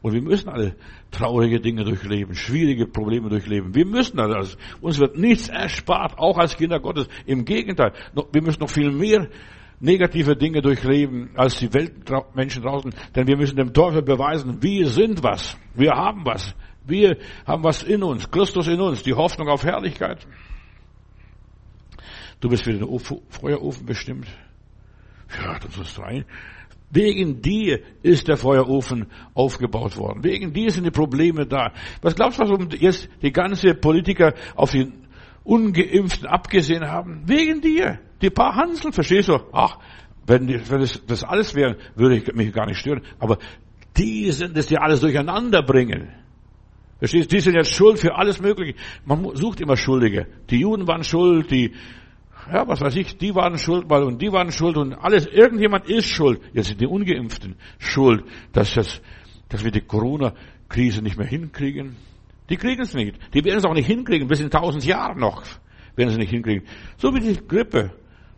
[0.00, 0.76] Und wir müssen alle
[1.10, 3.74] traurige Dinge durchleben, schwierige Probleme durchleben.
[3.74, 4.58] Wir müssen das.
[4.82, 7.08] Uns wird nichts erspart, auch als Kinder Gottes.
[7.24, 7.92] Im Gegenteil,
[8.32, 9.28] wir müssen noch viel mehr
[9.84, 15.22] negative Dinge durchleben als die Weltmenschen draußen, denn wir müssen dem Teufel beweisen, wir sind
[15.22, 16.54] was, wir haben was,
[16.86, 20.26] wir haben was in uns, Christus in uns, die Hoffnung auf Herrlichkeit.
[22.40, 22.86] Du bist für den
[23.30, 24.26] Feuerofen bestimmt.
[25.42, 26.24] Ja, du sollst rein.
[26.90, 30.22] Wegen dir ist der Feuerofen aufgebaut worden.
[30.22, 31.72] Wegen dir sind die Probleme da.
[32.02, 34.92] Was glaubst du, warum jetzt die ganze Politiker auf die
[35.44, 37.22] Ungeimpften abgesehen haben.
[37.26, 38.00] Wegen dir.
[38.22, 39.38] Die paar Hansel, verstehst du?
[39.52, 39.78] Ach,
[40.26, 43.02] wenn, die, wenn das, das alles wäre, würde ich mich gar nicht stören.
[43.18, 43.38] Aber
[43.96, 46.08] die sind es, die alles durcheinander bringen.
[46.98, 47.36] Verstehst du?
[47.36, 48.74] Die sind jetzt schuld für alles Mögliche.
[49.04, 50.26] Man sucht immer Schuldige.
[50.48, 51.72] Die Juden waren schuld, die,
[52.50, 55.88] ja, was weiß ich, die waren schuld, weil, und die waren schuld und alles, irgendjemand
[55.88, 56.40] ist schuld.
[56.52, 59.00] Jetzt sind die Ungeimpften schuld, dass das,
[59.48, 61.96] dass wir die Corona-Krise nicht mehr hinkriegen.
[62.50, 63.16] Die kriegen es nicht.
[63.32, 65.42] Die werden es auch nicht hinkriegen, bis in tausend Jahren noch
[65.96, 66.66] werden sie nicht hinkriegen.
[66.96, 67.92] So wie die Grippe.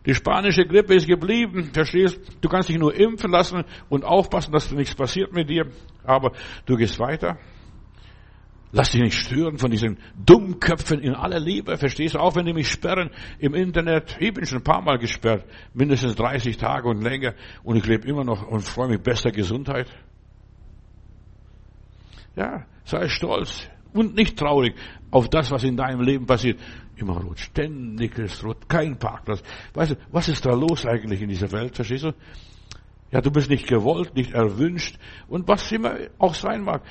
[0.05, 2.19] Die spanische Grippe ist geblieben, verstehst?
[2.41, 5.69] Du kannst dich nur impfen lassen und aufpassen, dass nichts passiert mit dir,
[6.03, 6.31] aber
[6.65, 7.37] du gehst weiter.
[8.71, 12.19] Lass dich nicht stören von diesen Dummköpfen in aller Liebe, verstehst du?
[12.19, 14.17] Auch wenn die mich sperren im Internet.
[14.19, 18.07] Ich bin schon ein paar Mal gesperrt, mindestens 30 Tage und länger und ich lebe
[18.07, 19.89] immer noch und freue mich bester Gesundheit.
[22.35, 24.75] Ja, sei stolz und nicht traurig
[25.11, 26.59] auf das, was in deinem Leben passiert.
[26.95, 29.43] Immer rot, ständig ist rot, kein Parkplatz.
[29.73, 32.13] Weißt du, was ist da los eigentlich in dieser Welt, verstehst du?
[33.11, 36.83] Ja, du bist nicht gewollt, nicht erwünscht und was immer auch sein mag.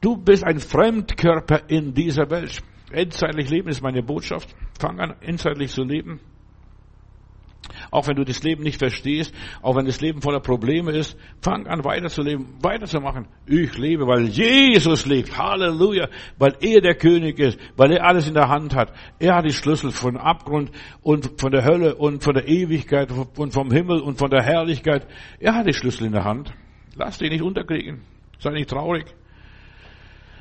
[0.00, 2.62] Du bist ein Fremdkörper in dieser Welt.
[2.92, 4.54] Endzeitlich leben ist meine Botschaft.
[4.78, 6.20] Fang an, endzeitlich zu leben.
[7.90, 11.66] Auch wenn du das Leben nicht verstehst, auch wenn das Leben voller Probleme ist, fang
[11.66, 13.26] an weiterzuleben, weiterzumachen.
[13.46, 15.36] Ich lebe, weil Jesus lebt.
[15.36, 16.08] Halleluja.
[16.38, 18.92] Weil er der König ist, weil er alles in der Hand hat.
[19.18, 20.70] Er hat die Schlüssel von Abgrund
[21.02, 25.06] und von der Hölle und von der Ewigkeit und vom Himmel und von der Herrlichkeit.
[25.40, 26.52] Er hat die Schlüssel in der Hand.
[26.96, 28.02] Lass dich nicht unterkriegen.
[28.38, 29.06] Sei nicht traurig.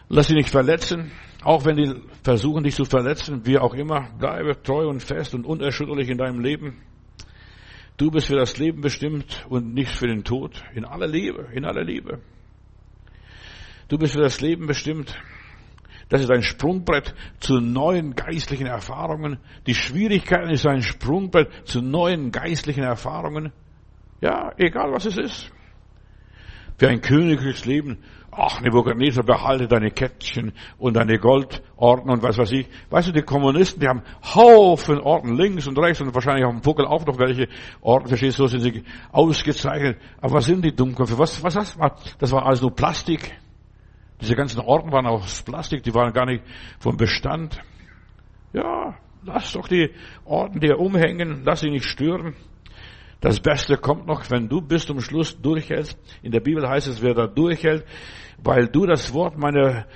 [0.10, 1.12] Lass dich nicht verletzen.
[1.44, 5.46] Auch wenn die versuchen, dich zu verletzen, wie auch immer, bleibe treu und fest und
[5.46, 6.82] unerschütterlich in deinem Leben.
[7.98, 10.64] Du bist für das Leben bestimmt und nicht für den Tod.
[10.76, 12.22] In aller Liebe, in aller Liebe.
[13.88, 15.20] Du bist für das Leben bestimmt.
[16.10, 19.40] Das ist ein Sprungbrett zu neuen geistlichen Erfahrungen.
[19.66, 23.52] Die Schwierigkeiten ist ein Sprungbrett zu neuen geistlichen Erfahrungen.
[24.22, 25.52] Ja, egal was es ist.
[26.78, 27.98] Für ein königliches Leben
[28.38, 32.68] ach Nebuchadnezzar, behalte deine Kettchen und deine Goldorden und was weiß ich.
[32.90, 34.04] Weißt du, die Kommunisten, die haben
[34.36, 37.48] Haufen Orden links und rechts und wahrscheinlich auf dem Vogel auch noch welche
[37.82, 39.98] Orden, verstehst du, sind sie ausgezeichnet.
[40.22, 41.18] Aber was sind die Dummköpfe?
[41.18, 41.98] Was, was das war?
[42.20, 43.36] Das war also Plastik.
[44.22, 46.44] Diese ganzen Orden waren aus Plastik, die waren gar nicht
[46.80, 47.60] vom Bestand.
[48.54, 49.92] Ja, lass doch die
[50.26, 52.36] Orden dir umhängen, lass sie nicht stören.
[53.20, 55.98] Das Beste kommt noch, wenn du bis zum Schluss durchhältst.
[56.22, 57.86] In der Bibel heißt es, wer da durchhält,
[58.44, 59.88] weil du das Wort meiner,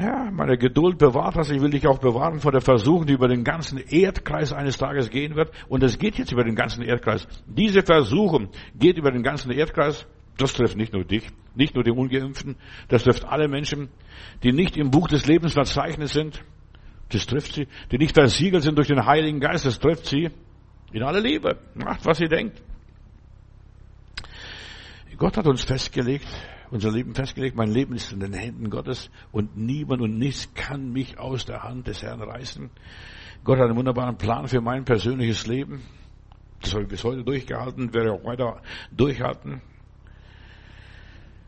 [0.00, 1.50] ja, meiner Geduld bewahrt hast.
[1.50, 5.10] Ich will dich auch bewahren vor der Versuchung, die über den ganzen Erdkreis eines Tages
[5.10, 5.52] gehen wird.
[5.68, 7.28] Und es geht jetzt über den ganzen Erdkreis.
[7.46, 10.06] Diese Versuchung geht über den ganzen Erdkreis.
[10.36, 12.56] Das trifft nicht nur dich, nicht nur die Ungeimpften,
[12.88, 13.88] das trifft alle Menschen,
[14.42, 16.42] die nicht im Buch des Lebens verzeichnet sind.
[17.08, 17.68] Das trifft sie.
[17.90, 20.30] Die nicht versiegelt sind durch den Heiligen Geist, das trifft sie.
[20.92, 21.58] In aller Liebe.
[21.74, 22.62] Macht, was ihr denkt.
[25.18, 26.26] Gott hat uns festgelegt,
[26.70, 27.56] unser Leben festgelegt.
[27.56, 31.62] Mein Leben ist in den Händen Gottes und niemand und nichts kann mich aus der
[31.62, 32.70] Hand des Herrn reißen.
[33.42, 35.82] Gott hat einen wunderbaren Plan für mein persönliches Leben.
[36.60, 38.60] Das habe ich bis heute durchgehalten, werde auch weiter
[38.94, 39.62] durchhalten.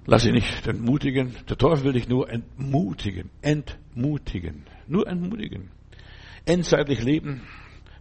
[0.06, 1.34] Lass dich nicht entmutigen.
[1.50, 3.28] Der Teufel will dich nur entmutigen.
[3.42, 4.64] Entmutigen.
[4.86, 5.70] Nur entmutigen.
[6.46, 7.42] Endzeitlich leben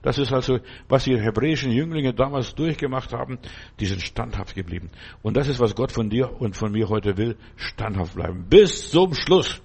[0.02, 3.40] das ist also, was die hebräischen Jünglinge damals durchgemacht haben.
[3.80, 4.90] Die sind standhaft geblieben.
[5.22, 7.36] Und das ist, was Gott von dir und von mir heute will.
[7.56, 8.46] Standhaft bleiben.
[8.50, 9.62] Bis zum Schluss.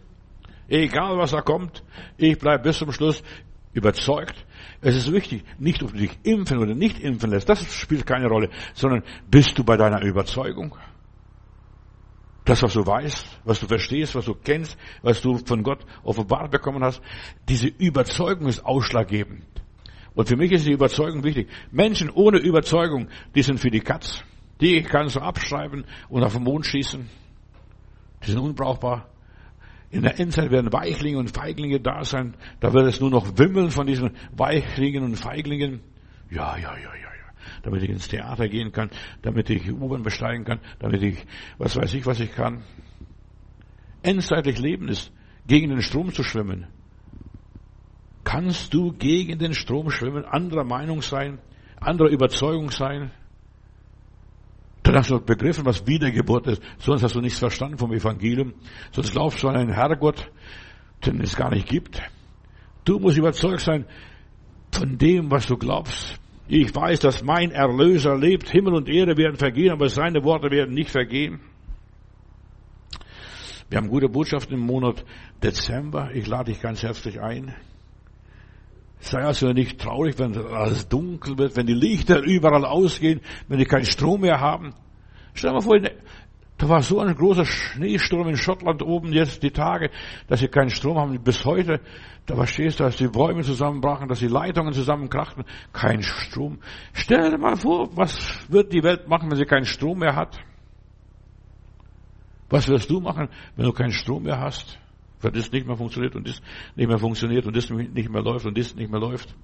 [0.68, 1.84] Egal was da kommt.
[2.16, 3.22] Ich bleibe bis zum Schluss
[3.74, 4.46] überzeugt.
[4.80, 7.48] Es ist wichtig, nicht ob du dich impfen oder nicht impfen lässt.
[7.48, 8.48] Das spielt keine Rolle.
[8.74, 10.76] Sondern bist du bei deiner Überzeugung?
[12.44, 16.50] Das, was du weißt, was du verstehst, was du kennst, was du von Gott offenbart
[16.50, 17.00] bekommen hast,
[17.48, 19.44] diese Überzeugung ist ausschlaggebend.
[20.14, 21.48] Und für mich ist die Überzeugung wichtig.
[21.70, 24.22] Menschen ohne Überzeugung, die sind für die Katz.
[24.60, 27.08] Die kannst du abschreiben und auf den Mond schießen.
[28.24, 29.08] Die sind unbrauchbar.
[29.90, 32.34] In der Endzeit werden Weichlinge und Feiglinge da sein.
[32.60, 35.80] Da wird es nur noch wimmeln von diesen Weichlingen und Feiglingen.
[36.30, 37.12] Ja, ja, ja, ja, ja.
[37.62, 41.26] Damit ich ins Theater gehen kann, damit ich U-Bahn besteigen kann, damit ich,
[41.58, 42.62] was weiß ich, was ich kann.
[44.02, 45.12] Endzeitlich Leben ist,
[45.46, 46.68] gegen den Strom zu schwimmen.
[48.24, 51.38] Kannst du gegen den Strom schwimmen, anderer Meinung sein,
[51.80, 53.10] anderer Überzeugung sein?
[54.82, 56.62] Dann hast du begriffen, was Wiedergeburt ist.
[56.78, 58.54] Sonst hast du nichts verstanden vom Evangelium.
[58.90, 60.30] Sonst glaubst du an einen Herrgott,
[61.06, 62.02] den es gar nicht gibt.
[62.84, 63.86] Du musst überzeugt sein
[64.72, 66.18] von dem, was du glaubst.
[66.48, 68.50] Ich weiß, dass mein Erlöser lebt.
[68.50, 71.40] Himmel und Erde werden vergehen, aber seine Worte werden nicht vergehen.
[73.68, 75.04] Wir haben gute Botschaften im Monat
[75.42, 76.10] Dezember.
[76.12, 77.54] Ich lade dich ganz herzlich ein.
[79.02, 83.64] Sei also nicht traurig, wenn alles dunkel wird, wenn die Lichter überall ausgehen, wenn die
[83.64, 84.74] keinen Strom mehr haben.
[85.34, 85.76] Stell dir mal vor,
[86.56, 89.90] da war so ein großer Schneesturm in Schottland oben jetzt die Tage,
[90.28, 91.80] dass sie keinen Strom haben bis heute.
[92.26, 96.60] Da verstehst du, dass die Bäume zusammenbrachen, dass die Leitungen zusammenkrachten, kein Strom.
[96.92, 100.38] Stell dir mal vor, was wird die Welt machen, wenn sie keinen Strom mehr hat?
[102.48, 104.78] Was wirst du machen, wenn du keinen Strom mehr hast?
[105.22, 106.42] Weil das nicht mehr funktioniert und das
[106.76, 109.34] nicht mehr funktioniert und das nicht mehr läuft und das nicht mehr läuft.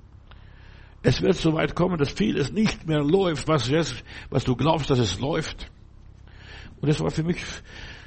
[1.03, 4.91] Es wird so weit kommen, dass vieles nicht mehr läuft, was, jetzt, was du glaubst,
[4.91, 5.71] dass es läuft.
[6.81, 7.43] Und das war für mich,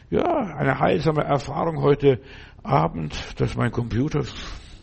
[0.09, 2.21] ja, eine heilsame Erfahrung heute
[2.63, 4.23] Abend, dass mein Computer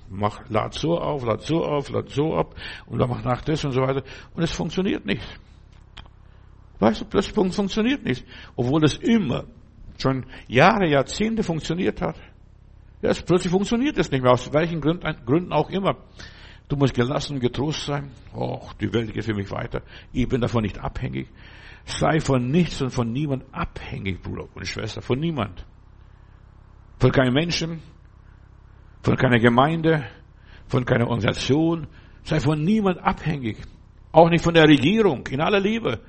[0.09, 2.55] macht, lad so auf, lad so auf, lad so ab
[2.87, 4.03] und dann macht nach das und so weiter.
[4.35, 5.23] Und es funktioniert nicht.
[6.79, 8.25] Weißt du, das funktioniert nicht.
[8.57, 9.45] Obwohl es immer,
[9.99, 12.17] schon Jahre, Jahrzehnte funktioniert hat.
[13.01, 15.97] Es, plötzlich funktioniert es nicht mehr, aus welchen Gründen auch immer.
[16.69, 18.11] Du musst gelassen getrost sein.
[18.35, 19.83] Och, die Welt geht für mich weiter.
[20.13, 21.29] Ich bin davon nicht abhängig.
[21.87, 25.65] Sei von nichts und von niemand abhängig, Bruder und Schwester, von niemand.
[26.99, 27.81] Von keinem Menschen,
[29.03, 30.05] von keiner Gemeinde,
[30.67, 31.87] von keiner Organisation.
[32.25, 33.57] Sei von niemand abhängig.
[34.13, 36.01] Auch nicht von der Regierung, in aller Liebe.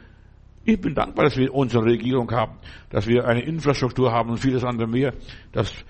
[0.65, 2.57] Ich bin dankbar, dass wir unsere Regierung haben,
[2.89, 5.13] dass wir eine Infrastruktur haben und vieles andere mehr,
[5.53, 5.85] dass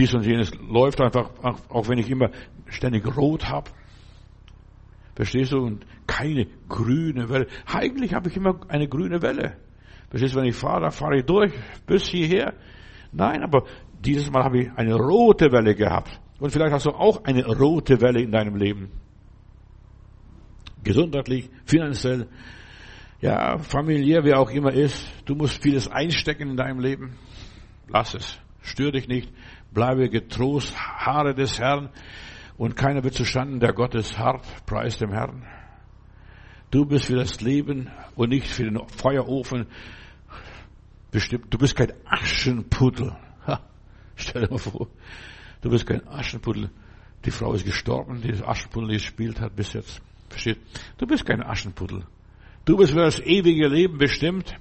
[0.00, 1.30] dies und jenes läuft einfach,
[1.68, 2.30] auch wenn ich immer
[2.66, 3.70] ständig rot habe.
[5.14, 5.58] Verstehst du?
[5.58, 7.46] Und keine grüne Welle.
[7.66, 9.58] Eigentlich habe ich immer eine grüne Welle.
[10.08, 11.52] Verstehst du, wenn ich fahre, dann fahre ich durch
[11.86, 12.54] bis hierher.
[13.12, 13.64] Nein, aber
[14.00, 16.18] dieses Mal habe ich eine rote Welle gehabt.
[16.38, 18.90] Und vielleicht hast du auch eine rote Welle in deinem Leben.
[20.82, 22.26] Gesundheitlich, finanziell,
[23.20, 25.12] ja, familiär, wie auch immer ist.
[25.26, 27.18] Du musst vieles einstecken in deinem Leben.
[27.88, 28.40] Lass es.
[28.62, 29.30] Stör dich nicht.
[29.72, 30.74] Bleibe getrost.
[30.76, 31.90] Haare des Herrn
[32.56, 35.46] und keiner wird zustanden, der Gott ist hart, preis dem Herrn.
[36.70, 39.66] Du bist für das Leben und nicht für den Feuerofen
[41.10, 41.46] bestimmt.
[41.52, 43.16] Du bist kein Aschenputtel.
[43.46, 43.60] Ha,
[44.14, 44.88] stell dir mal vor,
[45.62, 46.70] du bist kein Aschenputtel.
[47.24, 50.00] Die Frau ist gestorben, die das Aschenputtel gespielt hat bis jetzt.
[50.28, 50.58] Versteht?
[50.98, 52.04] Du bist kein Aschenputtel.
[52.64, 54.54] Du bist für das ewige Leben bestimmt.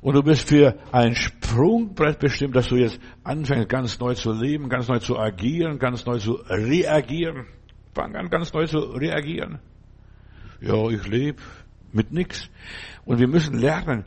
[0.00, 4.68] Und du bist für ein Sprungbrett bestimmt, dass du jetzt anfängst, ganz neu zu leben,
[4.68, 7.46] ganz neu zu agieren, ganz neu zu reagieren.
[7.94, 9.58] Fang an, ganz neu zu reagieren.
[10.60, 11.42] Ja, ich lebe
[11.92, 12.48] mit nichts.
[13.04, 14.04] Und wir müssen lernen,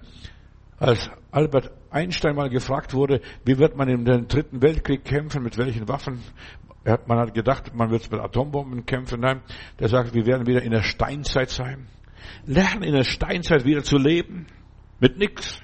[0.78, 5.58] als Albert Einstein mal gefragt wurde, wie wird man in den dritten Weltkrieg kämpfen, mit
[5.58, 6.22] welchen Waffen?
[7.06, 9.20] Man hat gedacht, man wird mit Atombomben kämpfen.
[9.20, 9.42] Nein,
[9.80, 11.88] der sagt, wir werden wieder in der Steinzeit sein.
[12.46, 14.48] Lernen in der Steinzeit wieder zu leben.
[15.00, 15.62] Mit nichts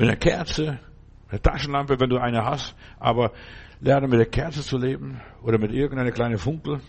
[0.00, 0.80] mit einer Kerze,
[1.28, 3.32] einer Taschenlampe, wenn du eine hast, aber
[3.80, 6.80] lerne mit der Kerze zu leben oder mit irgendeiner kleinen Funkel.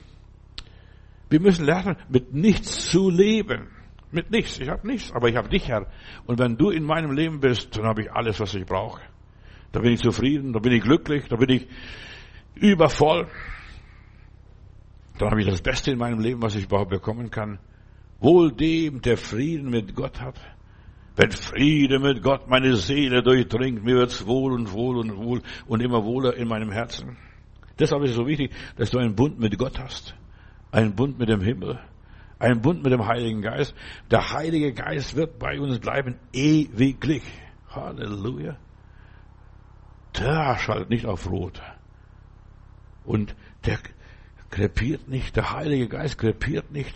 [1.30, 3.67] Wir müssen lernen, mit nichts zu leben.
[4.12, 4.60] Mit nichts.
[4.60, 5.88] Ich habe nichts, aber ich habe dich, Herr.
[6.26, 9.02] Und wenn du in meinem Leben bist, dann habe ich alles, was ich brauche.
[9.74, 11.67] Da bin ich zufrieden, da bin ich glücklich, da bin ich
[12.56, 13.28] übervoll.
[15.19, 17.60] Dann habe ich das Beste in meinem Leben, was ich überhaupt bekommen kann.
[18.21, 20.39] Wohl dem, der Frieden mit Gott hat
[21.15, 25.82] wenn Friede mit Gott meine Seele durchdringt, mir wird's wohl und wohl und wohl und
[25.82, 27.17] immer wohler in meinem Herzen.
[27.80, 30.15] Deshalb ist es so wichtig, dass du einen Bund mit Gott hast.
[30.71, 31.80] Einen Bund mit dem Himmel.
[32.39, 33.76] Einen Bund mit dem Heiligen Geist.
[34.10, 37.24] Der Heilige Geist wird bei uns bleiben ewiglich.
[37.69, 38.58] Halleluja.
[40.17, 41.62] Der schaltet nicht auf Rot.
[43.04, 43.80] Und der
[44.50, 46.93] krepiert nicht, der Heilige Geist krepiert nicht.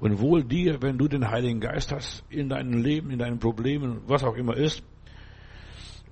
[0.00, 4.00] Und wohl dir, wenn du den Heiligen Geist hast in deinem Leben, in deinen Problemen,
[4.06, 4.82] was auch immer ist,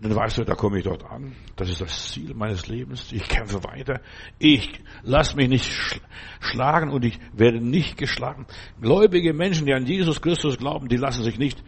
[0.00, 1.34] dann weißt du, da komme ich dort an.
[1.56, 3.12] Das ist das Ziel meines Lebens.
[3.12, 4.00] Ich kämpfe weiter.
[4.38, 6.00] Ich lasse mich nicht
[6.40, 8.46] schlagen und ich werde nicht geschlagen.
[8.80, 11.62] Gläubige Menschen, die an Jesus Christus glauben, die lassen sich nicht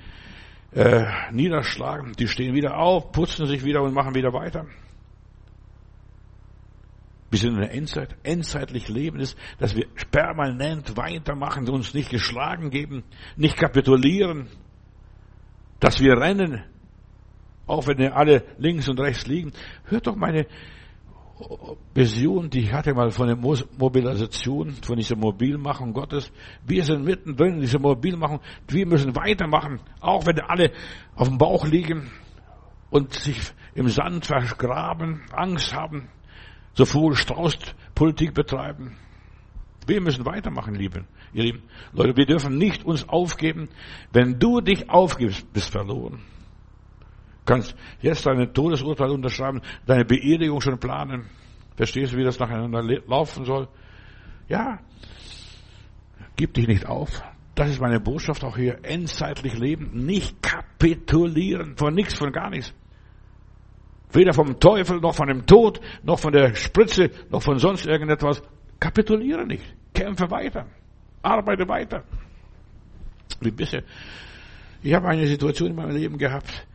[0.72, 2.12] äh, niederschlagen.
[2.18, 4.66] Die stehen wieder auf, putzen sich wieder und machen wieder weiter.
[7.31, 8.17] Sind in der Endzeit.
[8.23, 13.05] Endzeitlich Leben ist, dass wir permanent weitermachen, uns nicht geschlagen geben,
[13.37, 14.49] nicht kapitulieren,
[15.79, 16.64] dass wir rennen,
[17.67, 19.53] auch wenn wir alle links und rechts liegen.
[19.85, 20.47] Hört doch meine
[21.95, 26.33] Vision, die ich hatte mal von der Mobilisation, von dieser Mobilmachung Gottes.
[26.67, 28.41] Wir sind mittendrin in dieser Mobilmachung.
[28.67, 30.73] Wir müssen weitermachen, auch wenn alle
[31.14, 32.11] auf dem Bauch liegen
[32.91, 33.38] und sich
[33.75, 36.09] im Sand vergraben, Angst haben
[36.79, 38.97] so viel Straußpolitik betreiben.
[39.87, 41.62] Wir müssen weitermachen, lieben, ihr Lieben.
[41.93, 43.69] Leute, wir dürfen nicht uns aufgeben.
[44.12, 46.21] Wenn du dich aufgibst, bist verloren.
[47.45, 51.27] Kannst jetzt deine Todesurteil unterschreiben, deine Beerdigung schon planen.
[51.75, 53.67] Verstehst du, wie das nacheinander laufen soll?
[54.49, 54.79] Ja.
[56.37, 57.23] Gib dich nicht auf.
[57.57, 58.85] Das ist meine Botschaft auch hier.
[58.85, 60.07] Endzeitlich leben.
[60.07, 61.77] Nicht kapitulieren.
[61.77, 62.73] Von nichts, von gar nichts.
[64.12, 68.42] Weder vom Teufel, noch von dem Tod, noch von der Spritze, noch von sonst irgendetwas.
[68.81, 69.64] Kapituliere nicht.
[69.92, 70.66] Kämpfe weiter.
[71.23, 72.05] Arbeite weiter.
[73.40, 73.83] Wie bisher.
[74.83, 76.66] Ich habe eine Situation in meinem Leben gehabt.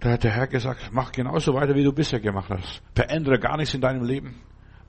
[0.00, 2.82] Da hat der Herr gesagt, mach genauso weiter, wie du bisher gemacht hast.
[2.94, 4.36] Verändere gar nichts in deinem Leben.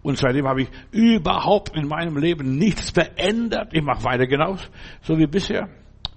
[0.01, 3.73] Und seitdem habe ich überhaupt in meinem Leben nichts verändert.
[3.73, 4.65] Ich mache weiter genauso,
[5.01, 5.67] so wie bisher.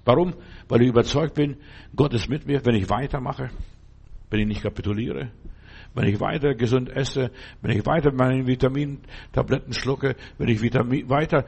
[0.04, 0.34] Warum?
[0.68, 1.56] Weil ich überzeugt bin,
[1.96, 3.50] Gott ist mit mir, wenn ich weitermache,
[4.30, 5.30] wenn ich nicht kapituliere,
[5.94, 11.44] wenn ich weiter gesund esse, wenn ich weiter meine Vitamintabletten schlucke, wenn ich Vitamin, weiter,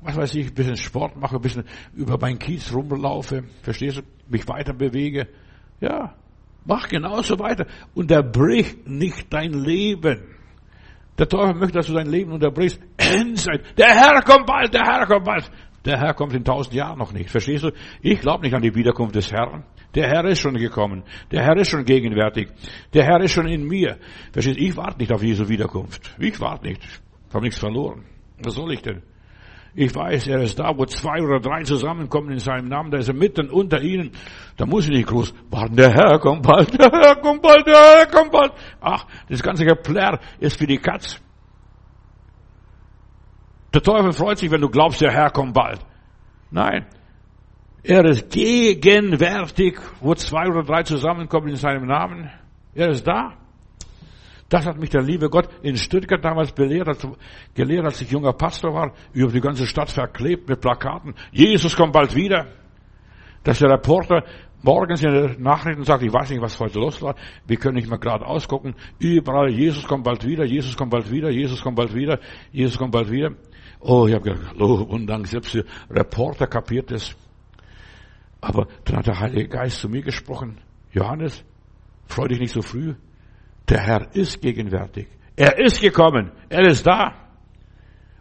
[0.00, 4.02] was weiß ich, ein bisschen Sport mache, ein bisschen über meinen Kiez rumlaufe, verstehst du,
[4.28, 5.28] mich weiter bewege,
[5.80, 6.14] ja,
[6.64, 7.66] mach genauso weiter.
[7.94, 10.22] Unterbrich nicht dein Leben.
[11.18, 12.80] Der Teufel möchte, dass du dein Leben unterbrichst.
[12.96, 13.78] Endzeit.
[13.78, 15.50] Der Herr kommt bald, der Herr kommt bald.
[15.84, 17.30] Der Herr kommt in tausend Jahren noch nicht.
[17.30, 17.70] Verstehst du?
[18.00, 19.64] Ich glaube nicht an die Wiederkunft des Herrn.
[19.94, 21.04] Der Herr ist schon gekommen.
[21.30, 22.48] Der Herr ist schon gegenwärtig.
[22.92, 23.98] Der Herr ist schon in mir.
[24.32, 24.58] Verstehst?
[24.58, 26.14] Ich warte nicht auf Jesu Wiederkunft.
[26.18, 26.82] Ich warte nicht.
[26.82, 28.04] Ich habe nichts verloren.
[28.42, 29.02] Was soll ich denn?
[29.76, 33.08] Ich weiß, er ist da, wo zwei oder drei zusammenkommen in seinem Namen, da ist
[33.08, 34.12] er mitten unter ihnen.
[34.56, 37.74] Da muss ich nicht groß warten, der Herr kommt bald, der Herr kommt bald, der
[37.74, 38.52] Herr kommt bald.
[38.80, 41.20] Ach, das ganze Geplärr ist für die Katz.
[43.74, 45.80] Der Teufel freut sich, wenn du glaubst, der Herr kommt bald.
[46.52, 46.86] Nein.
[47.86, 52.30] Er ist gegenwärtig, wo zwei oder drei zusammenkommen in seinem Namen.
[52.74, 53.34] Er ist da.
[54.48, 57.06] Das hat mich der liebe Gott in Stuttgart damals belehrt, als,
[57.54, 61.14] gelehrt, als ich junger Pastor war, über die ganze Stadt verklebt mit Plakaten.
[61.30, 62.46] Jesus kommt bald wieder.
[63.42, 64.24] Dass der Reporter
[64.62, 67.14] morgens in den Nachrichten sagt, ich weiß nicht, was heute los war,
[67.46, 68.74] wir können nicht mehr gerade ausgucken.
[68.98, 72.18] Überall, Jesus kommt bald wieder, Jesus kommt bald wieder, Jesus kommt bald wieder,
[72.50, 73.32] Jesus kommt bald wieder.
[73.80, 77.14] Oh, ich habe gedacht, Lob und Dank, selbst der Reporter kapiert es.
[78.44, 80.60] Aber dann hat der Heilige Geist zu mir gesprochen.
[80.92, 81.42] Johannes,
[82.06, 82.94] freu dich nicht so früh.
[83.70, 85.08] Der Herr ist gegenwärtig.
[85.34, 86.30] Er ist gekommen.
[86.50, 87.14] Er ist da.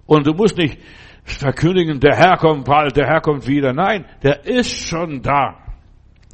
[0.05, 0.79] Und du musst nicht
[1.25, 3.73] verkündigen, der Herr kommt bald, der Herr kommt wieder.
[3.73, 5.57] Nein, der ist schon da.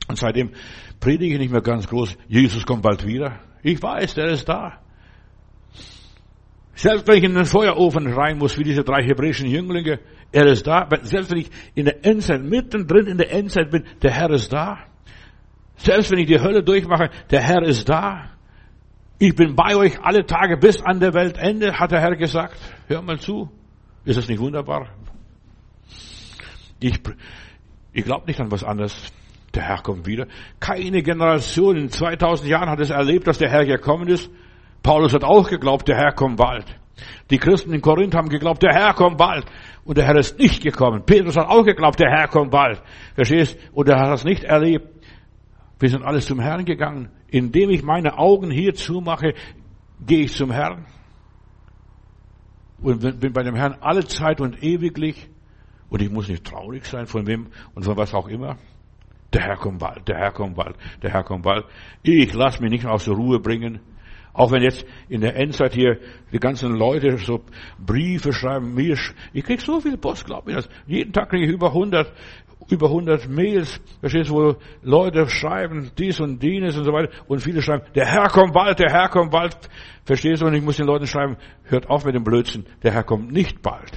[0.08, 0.52] Und seitdem
[1.00, 3.40] predige ich nicht mehr ganz groß, Jesus kommt bald wieder.
[3.64, 4.80] Ich weiß, der ist da.
[6.80, 10.00] Selbst wenn ich in den Feuerofen rein muss, wie diese drei hebräischen Jünglinge,
[10.32, 10.88] er ist da.
[11.02, 14.78] Selbst wenn ich in der Endzeit, mittendrin in der Endzeit bin, der Herr ist da.
[15.76, 18.30] Selbst wenn ich die Hölle durchmache, der Herr ist da.
[19.18, 22.56] Ich bin bei euch alle Tage bis an der Weltende, hat der Herr gesagt.
[22.88, 23.50] Hör mal zu.
[24.06, 24.88] Ist das nicht wunderbar?
[26.80, 26.98] Ich,
[27.92, 28.96] ich glaube nicht an was anderes.
[29.54, 30.28] Der Herr kommt wieder.
[30.62, 34.32] Keine Generation in 2000 Jahren hat es erlebt, dass der Herr gekommen ist.
[34.84, 36.66] Paulus hat auch geglaubt, der Herr kommt bald.
[37.30, 39.46] Die Christen in Korinth haben geglaubt, der Herr kommt bald.
[39.86, 41.04] Und der Herr ist nicht gekommen.
[41.06, 42.82] Petrus hat auch geglaubt, der Herr kommt bald.
[43.16, 43.58] Verstehst?
[43.74, 44.88] Und er hat das nicht erlebt.
[45.80, 47.10] Wir sind alles zum Herrn gegangen.
[47.28, 49.34] Indem ich meine Augen hier zumache,
[50.06, 50.86] gehe ich zum Herrn.
[52.82, 55.30] Und bin bei dem Herrn alle Zeit und ewiglich.
[55.90, 58.58] Und ich muss nicht traurig sein von wem und von was auch immer.
[59.34, 61.66] Der Herr kommt bald, der Herr kommt bald, der Herr kommt bald.
[62.02, 63.80] Ich lasse mich nicht aus der Ruhe bringen.
[64.40, 65.98] Auch wenn jetzt in der Endzeit hier
[66.32, 67.42] die ganzen Leute so
[67.78, 68.98] Briefe schreiben, mir,
[69.34, 70.70] ich krieg so viel Post, glaub mir das.
[70.88, 72.10] Jeden Tag kriege ich über 100,
[72.70, 77.42] über 100 Mails, verstehst du, wo Leute schreiben dies und jenes und so weiter und
[77.42, 79.58] viele schreiben, der Herr kommt bald, der Herr kommt bald,
[80.06, 83.04] verstehst du, und ich muss den Leuten schreiben, hört auf mit dem Blödsinn, der Herr
[83.04, 83.92] kommt nicht bald.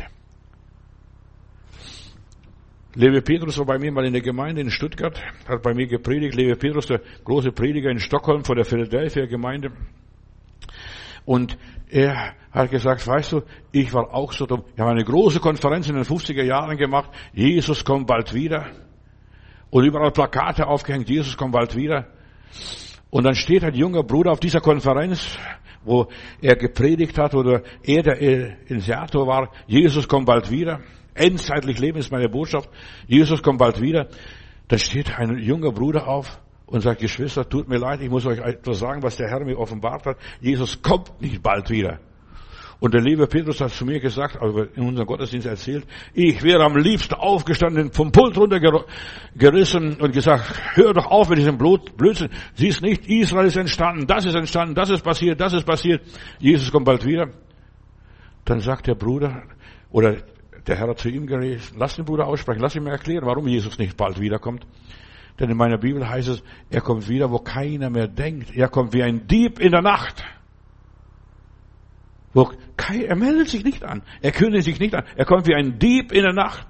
[2.97, 6.35] Lewe Petrus war bei mir mal in der Gemeinde in Stuttgart, hat bei mir gepredigt.
[6.35, 9.71] Lewe Petrus, der große Prediger in Stockholm vor der Philadelphia Gemeinde.
[11.25, 11.57] Und
[11.89, 14.65] er hat gesagt, weißt du, ich war auch so dumm.
[14.75, 17.11] Ich habe eine große Konferenz in den 50er Jahren gemacht.
[17.33, 18.67] Jesus kommt bald wieder.
[19.71, 21.09] Und überall Plakate aufgehängt.
[21.09, 22.07] Jesus kommt bald wieder.
[23.11, 25.39] Und dann steht ein junger Bruder auf dieser Konferenz,
[25.85, 26.09] wo
[26.41, 29.51] er gepredigt hat oder er der Initiator war.
[29.67, 30.81] Jesus kommt bald wieder.
[31.15, 32.71] Endzeitlich Leben ist meine Botschaft.
[33.07, 34.09] Jesus kommt bald wieder.
[34.69, 36.41] Da steht ein junger Bruder auf
[36.73, 39.59] und sagt, Geschwister, tut mir leid, ich muss euch etwas sagen, was der Herr mir
[39.59, 40.17] offenbart hat.
[40.41, 42.01] Jesus kommt nicht bald wieder.
[42.81, 46.65] Und der liebe Petrus hat zu mir gesagt, also in unserem Gottesdienst erzählt, ich wäre
[46.65, 52.31] am liebsten aufgestanden, vom Pult runtergerissen und gesagt, hör doch auf mit diesem Blödsinn.
[52.55, 56.03] Siehst nicht, Israel ist entstanden, das ist entstanden, das ist passiert, das ist passiert.
[56.41, 57.29] Jesus kommt bald wieder.
[58.47, 59.43] Dann sagt der Bruder,
[59.91, 60.17] oder
[60.67, 63.47] der Herr hat zu ihm geredet, lass den Bruder aussprechen, lass ihn mir erklären, warum
[63.47, 64.67] Jesus nicht bald wiederkommt.
[65.39, 68.55] Denn in meiner Bibel heißt es, er kommt wieder, wo keiner mehr denkt.
[68.55, 70.25] Er kommt wie ein Dieb in der Nacht.
[72.35, 74.03] Er meldet sich nicht an.
[74.21, 75.05] Er kündigt sich nicht an.
[75.17, 76.67] Er kommt wie ein Dieb in der Nacht.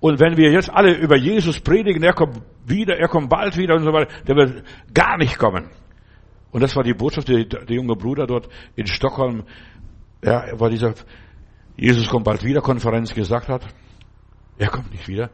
[0.00, 3.74] Und wenn wir jetzt alle über Jesus predigen, er kommt wieder, er kommt bald wieder
[3.74, 5.70] und so weiter, der wird gar nicht kommen.
[6.50, 9.44] Und das war die Botschaft, die der junge Bruder dort in Stockholm,
[10.22, 10.94] ja, war dieser
[11.76, 13.66] Jesus kommt bald wieder Konferenz gesagt hat.
[14.58, 15.30] Er kommt nicht wieder.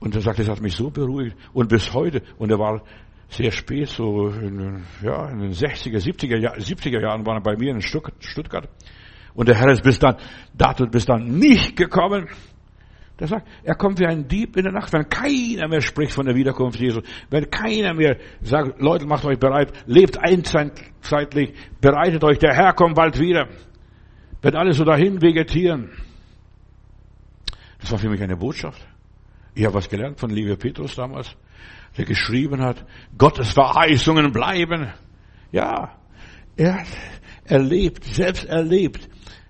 [0.00, 1.36] Und er sagt, das hat mich so beruhigt.
[1.52, 2.82] Und bis heute, und er war
[3.28, 7.56] sehr spät, so in, ja, in den 60er, 70er, Jahr, 70er Jahren war er bei
[7.56, 8.68] mir in Stuttgart.
[9.34, 10.16] Und der Herr ist bis dann,
[10.54, 12.28] dato bis dann nicht gekommen.
[13.18, 16.26] Der sagt, er kommt wie ein Dieb in der Nacht, wenn keiner mehr spricht von
[16.26, 17.00] der Wiederkunft Jesu,
[17.30, 22.96] wenn keiner mehr sagt, Leute, macht euch bereit, lebt einzeitlich, bereitet euch, der Herr kommt
[22.96, 23.48] bald wieder.
[24.42, 25.90] Wenn alle so dahin vegetieren.
[27.84, 28.80] Das war für mich eine Botschaft.
[29.54, 31.36] Ich habe was gelernt von Liebe Petrus damals,
[31.98, 32.82] der geschrieben hat,
[33.18, 34.90] Gottes Verheißungen bleiben.
[35.52, 35.90] Ja,
[36.56, 36.86] er hat
[37.44, 39.06] erlebt, selbst erlebt,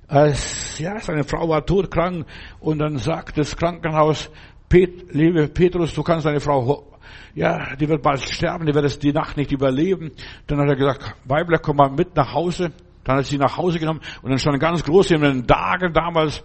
[0.08, 2.26] als, ja, seine Frau war todkrank
[2.58, 4.28] und dann sagt das Krankenhaus,
[4.68, 6.98] Pet, liebe Petrus, du kannst deine Frau,
[7.36, 10.10] ja, die wird bald sterben, die wird es die Nacht nicht überleben.
[10.48, 12.72] Dann hat er gesagt, Weibler, komm mal mit nach Hause.
[13.04, 16.42] Dann hat sie nach Hause genommen und dann stand ganz groß in den Dagen damals,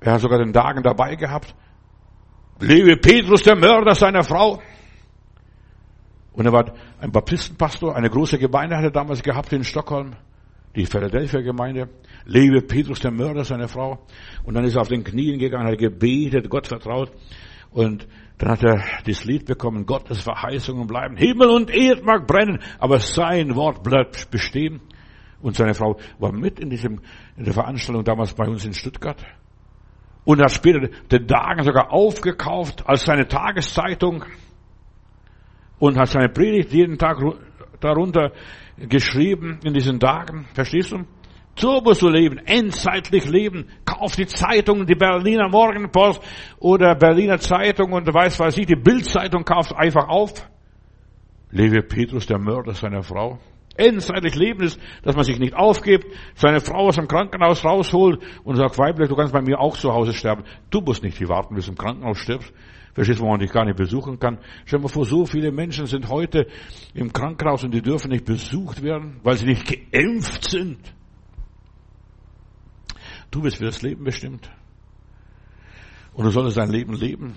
[0.00, 1.54] er hat sogar den Dagen dabei gehabt,
[2.60, 4.60] lebe Petrus, der Mörder seiner Frau.
[6.32, 10.14] Und er war ein Baptistenpastor, eine große Gemeinde hat er damals gehabt in Stockholm,
[10.74, 11.88] die Philadelphia Gemeinde.
[12.24, 14.06] Lebe Petrus, der Mörder seiner Frau.
[14.44, 17.10] Und dann ist er auf den Knien gegangen, hat gebetet, Gott vertraut.
[17.72, 18.06] Und
[18.38, 21.16] dann hat er das Lied bekommen, Gottes Verheißungen bleiben.
[21.16, 24.80] Himmel und Erd mag brennen, aber sein Wort bleibt bestehen.
[25.42, 27.00] Und seine Frau war mit in diesem,
[27.36, 29.24] in der Veranstaltung damals bei uns in Stuttgart.
[30.24, 34.24] Und hat später den Dagen sogar aufgekauft als seine Tageszeitung
[35.78, 37.18] und hat seine Predigt jeden Tag
[37.80, 38.32] darunter
[38.76, 40.46] geschrieben in diesen Tagen.
[40.54, 41.04] Verstehst du?
[41.56, 43.66] So musst du leben, endzeitlich leben.
[43.84, 46.22] Kauf die Zeitung, die Berliner Morgenpost
[46.58, 50.48] oder Berliner Zeitung und weiß was ich, die Bildzeitung kauft einfach auf.
[51.50, 53.38] Lebe Petrus, der Mörder seiner Frau.
[53.80, 58.56] Endzeitlich leben ist, dass man sich nicht aufgibt, seine Frau aus dem Krankenhaus rausholt und
[58.56, 60.44] sagt, Weiblich, du kannst bei mir auch zu Hause sterben.
[60.70, 62.52] Du musst nicht hier warten, bis du im Krankenhaus stirbst.
[62.92, 64.38] Verstehst du, wo man dich gar nicht besuchen kann?
[64.66, 66.46] Stell dir mal vor, so viele Menschen sind heute
[66.92, 70.78] im Krankenhaus und die dürfen nicht besucht werden, weil sie nicht geimpft sind.
[73.30, 74.50] Du bist für das Leben bestimmt.
[76.12, 77.34] Und du solltest dein Leben leben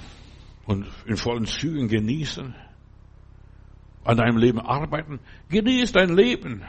[0.66, 2.54] und in vollen Zügen genießen.
[4.04, 5.20] An deinem Leben arbeiten.
[5.50, 6.64] Genieß dein Leben.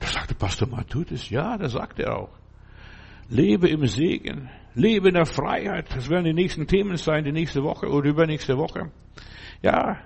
[0.00, 2.38] Da sagte Pastor Matthäus, ja, das sagte er auch.
[3.28, 4.50] Lebe im Segen.
[4.74, 5.94] Lebe in der Freiheit.
[5.94, 8.90] Das werden die nächsten Themen sein, die nächste Woche oder übernächste Woche.
[9.62, 9.98] Ja.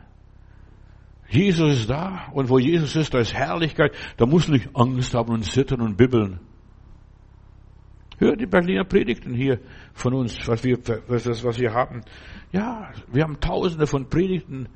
[1.30, 2.28] Jesus ist da.
[2.32, 3.92] Und wo Jesus ist, da ist Herrlichkeit.
[4.16, 6.40] Da muss nicht Angst haben und zittern und bibbeln.
[8.18, 9.60] Hör die Berliner Predigten hier
[9.94, 12.02] von uns, was wir, was wir haben.
[12.52, 14.68] Ja, wir haben tausende von Predigten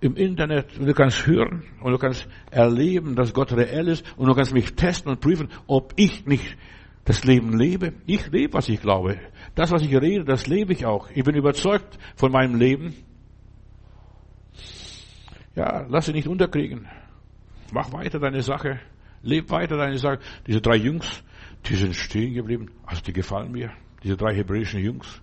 [0.00, 4.26] im Internet und du kannst hören und du kannst erleben, dass Gott reell ist und
[4.26, 6.56] du kannst mich testen und prüfen, ob ich nicht
[7.04, 7.94] das Leben lebe.
[8.06, 9.18] Ich lebe, was ich glaube.
[9.54, 11.08] Das, was ich rede, das lebe ich auch.
[11.14, 12.94] Ich bin überzeugt von meinem Leben.
[15.54, 16.86] Ja, lass dich nicht unterkriegen.
[17.72, 18.80] Mach weiter deine Sache.
[19.22, 20.18] Leb weiter deine Sache.
[20.46, 21.22] Diese drei Jungs,
[21.64, 22.70] die sind stehen geblieben.
[22.84, 23.72] Also die gefallen mir.
[24.02, 25.22] Diese drei hebräischen Jungs.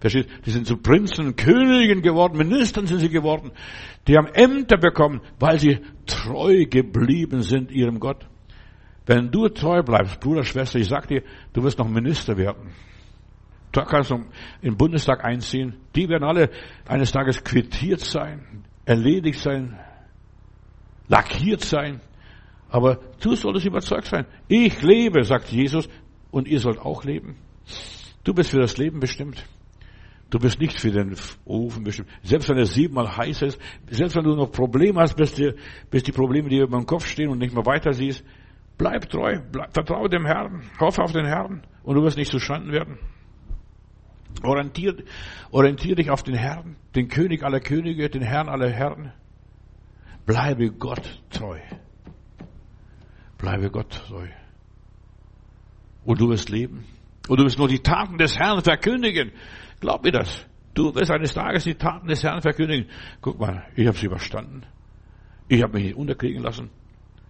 [0.00, 0.28] Versteht?
[0.44, 3.52] Die sind zu Prinzen, Königen geworden, Ministern sind sie geworden.
[4.06, 8.26] Die haben Ämter bekommen, weil sie treu geblieben sind ihrem Gott.
[9.06, 11.22] Wenn du treu bleibst, Bruder, Schwester, ich sag dir,
[11.52, 12.72] du wirst noch Minister werden.
[13.72, 14.24] Kannst du in
[14.62, 15.76] den Bundestag einziehen.
[15.94, 16.50] Die werden alle
[16.86, 19.78] eines Tages quittiert sein, erledigt sein,
[21.08, 22.00] lackiert sein.
[22.70, 24.26] Aber du solltest überzeugt sein.
[24.48, 25.88] Ich lebe, sagt Jesus,
[26.30, 27.36] und ihr sollt auch leben.
[28.24, 29.44] Du bist für das Leben bestimmt.
[30.28, 31.14] Du bist nicht für den
[31.44, 32.08] Ofen bestimmt.
[32.22, 35.52] Selbst wenn es siebenmal heiß ist, selbst wenn du noch Probleme hast, bis die,
[35.90, 38.24] bis die Probleme dir über den Kopf stehen und nicht mehr weiter siehst,
[38.76, 42.72] bleib treu, bleib, vertraue dem Herrn, hoffe auf den Herrn und du wirst nicht zustanden
[42.72, 42.98] werden.
[44.42, 44.96] Orientier,
[45.50, 49.12] orientier dich auf den Herrn, den König aller Könige, den Herrn aller Herren.
[50.26, 51.58] Bleibe Gott treu.
[53.38, 54.26] Bleibe Gott treu.
[56.04, 56.84] Und du wirst leben.
[57.28, 59.32] Und du wirst nur die Taten des Herrn verkündigen.
[59.86, 60.44] Glaub mir das.
[60.74, 62.90] Du wirst eines Tages die Taten des Herrn verkündigen.
[63.20, 64.66] Guck mal, ich habe sie überstanden.
[65.46, 66.70] Ich habe mich nicht unterkriegen lassen.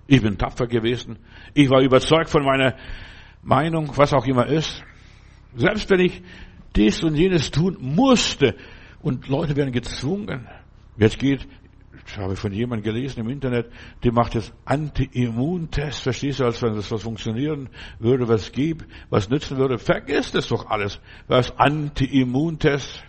[0.06, 1.18] Ich bin tapfer gewesen.
[1.52, 2.74] Ich war überzeugt von meiner
[3.42, 4.82] Meinung, was auch immer ist.
[5.54, 6.22] Selbst wenn ich
[6.74, 8.54] dies und jenes tun musste
[9.02, 10.48] und Leute werden gezwungen.
[10.96, 11.46] Jetzt geht
[12.04, 13.70] ich habe von jemandem gelesen im Internet,
[14.02, 17.68] die macht jetzt Anti-Immuntest, verstehst du, als wenn das was funktionieren
[17.98, 19.78] würde, was gibt, was nützen würde.
[19.78, 21.00] Vergiss das doch alles.
[21.28, 23.02] Was Anti-Immuntest.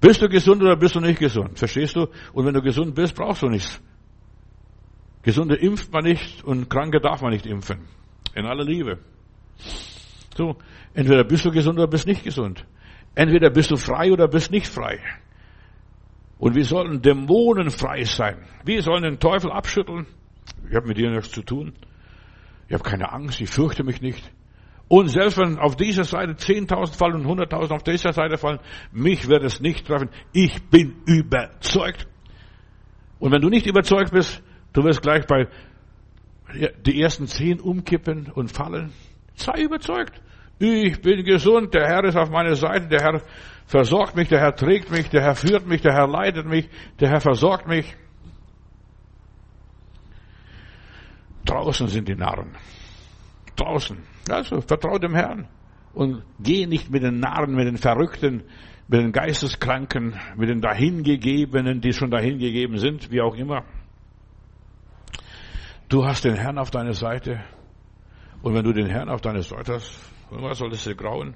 [0.00, 1.58] Bist du gesund oder bist du nicht gesund?
[1.58, 2.08] Verstehst du?
[2.32, 3.80] Und wenn du gesund bist, brauchst du nichts.
[5.22, 7.86] Gesunde impft man nicht und Kranke darf man nicht impfen.
[8.34, 8.98] In aller Liebe.
[10.36, 10.56] So,
[10.94, 12.66] entweder bist du gesund oder bist nicht gesund.
[13.14, 14.98] Entweder bist du frei oder bist nicht frei.
[16.42, 18.36] Und wir sollen Dämonen frei sein.
[18.64, 20.08] Wir sollen den Teufel abschütteln.
[20.68, 21.72] Ich habe mit dir nichts zu tun.
[22.66, 24.28] Ich habe keine Angst, ich fürchte mich nicht.
[24.88, 28.58] Und selbst wenn auf dieser Seite 10.000 fallen und 100.000 auf dieser Seite fallen,
[28.90, 30.08] mich wird es nicht treffen.
[30.32, 32.08] Ich bin überzeugt.
[33.20, 35.46] Und wenn du nicht überzeugt bist, du wirst gleich bei
[36.84, 38.92] die ersten zehn umkippen und fallen.
[39.36, 40.20] Sei überzeugt.
[40.58, 43.22] Ich bin gesund, der Herr ist auf meiner Seite, der Herr
[43.66, 46.68] versorgt mich, der Herr trägt mich, der Herr führt mich, der Herr leitet mich,
[47.00, 47.96] der Herr versorgt mich.
[51.44, 52.56] Draußen sind die Narren.
[53.56, 53.98] Draußen.
[54.30, 55.48] Also vertrau dem Herrn.
[55.94, 58.44] Und geh nicht mit den Narren, mit den Verrückten,
[58.88, 63.64] mit den Geisteskranken, mit den Dahingegebenen, die schon dahingegeben sind, wie auch immer.
[65.88, 67.44] Du hast den Herrn auf deiner Seite.
[68.42, 71.34] Und wenn du den Herrn auf deiner Seite hast, was soll das dir grauen?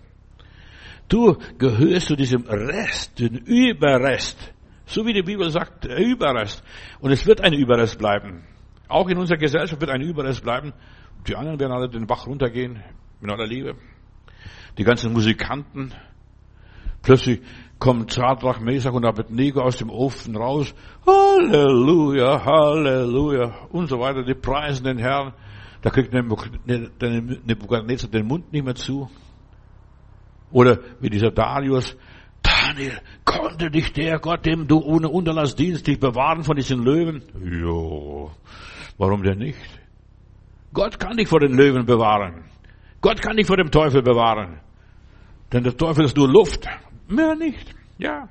[1.08, 4.54] Du gehörst zu diesem Rest, den Überrest.
[4.86, 6.62] So wie die Bibel sagt, der Überrest.
[7.00, 8.44] Und es wird ein Überrest bleiben.
[8.88, 10.72] Auch in unserer Gesellschaft wird ein Überrest bleiben.
[11.26, 12.82] Die anderen werden alle den Bach runtergehen,
[13.20, 13.74] mit aller Liebe.
[14.78, 15.92] Die ganzen Musikanten.
[17.02, 17.40] Plötzlich
[17.78, 20.74] kommt Zadrach, Mesach und Abednego aus dem Ofen raus.
[21.06, 24.22] Halleluja, Halleluja und so weiter.
[24.22, 25.32] Die preisen den Herrn.
[25.86, 29.08] Da kriegt Nebuchadnezzar den Mund nicht mehr zu.
[30.50, 31.96] Oder wie dieser Darius,
[32.42, 37.22] Daniel, konnte dich der Gott, dem du ohne Unterlass dienst, dich bewahren von diesen Löwen?
[37.40, 38.32] Jo,
[38.98, 39.60] warum denn nicht?
[40.72, 42.46] Gott kann dich vor den Löwen bewahren.
[43.00, 44.58] Gott kann dich vor dem Teufel bewahren.
[45.52, 46.66] Denn der Teufel ist nur Luft.
[47.06, 47.76] Mehr nicht.
[47.98, 48.28] Ja.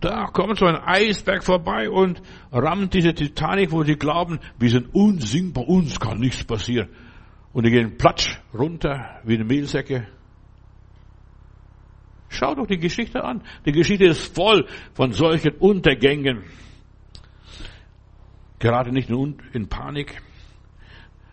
[0.00, 4.94] Da kommt so ein Eisberg vorbei und rammt diese Titanic, wo sie glauben, wir sind
[4.94, 6.88] unsinkbar, uns kann nichts passieren.
[7.52, 10.06] Und die gehen platsch runter wie eine Mehlsäcke
[12.30, 13.42] Schau doch die Geschichte an.
[13.66, 16.44] Die Geschichte ist voll von solchen Untergängen.
[18.60, 20.22] Gerade nicht in Panik.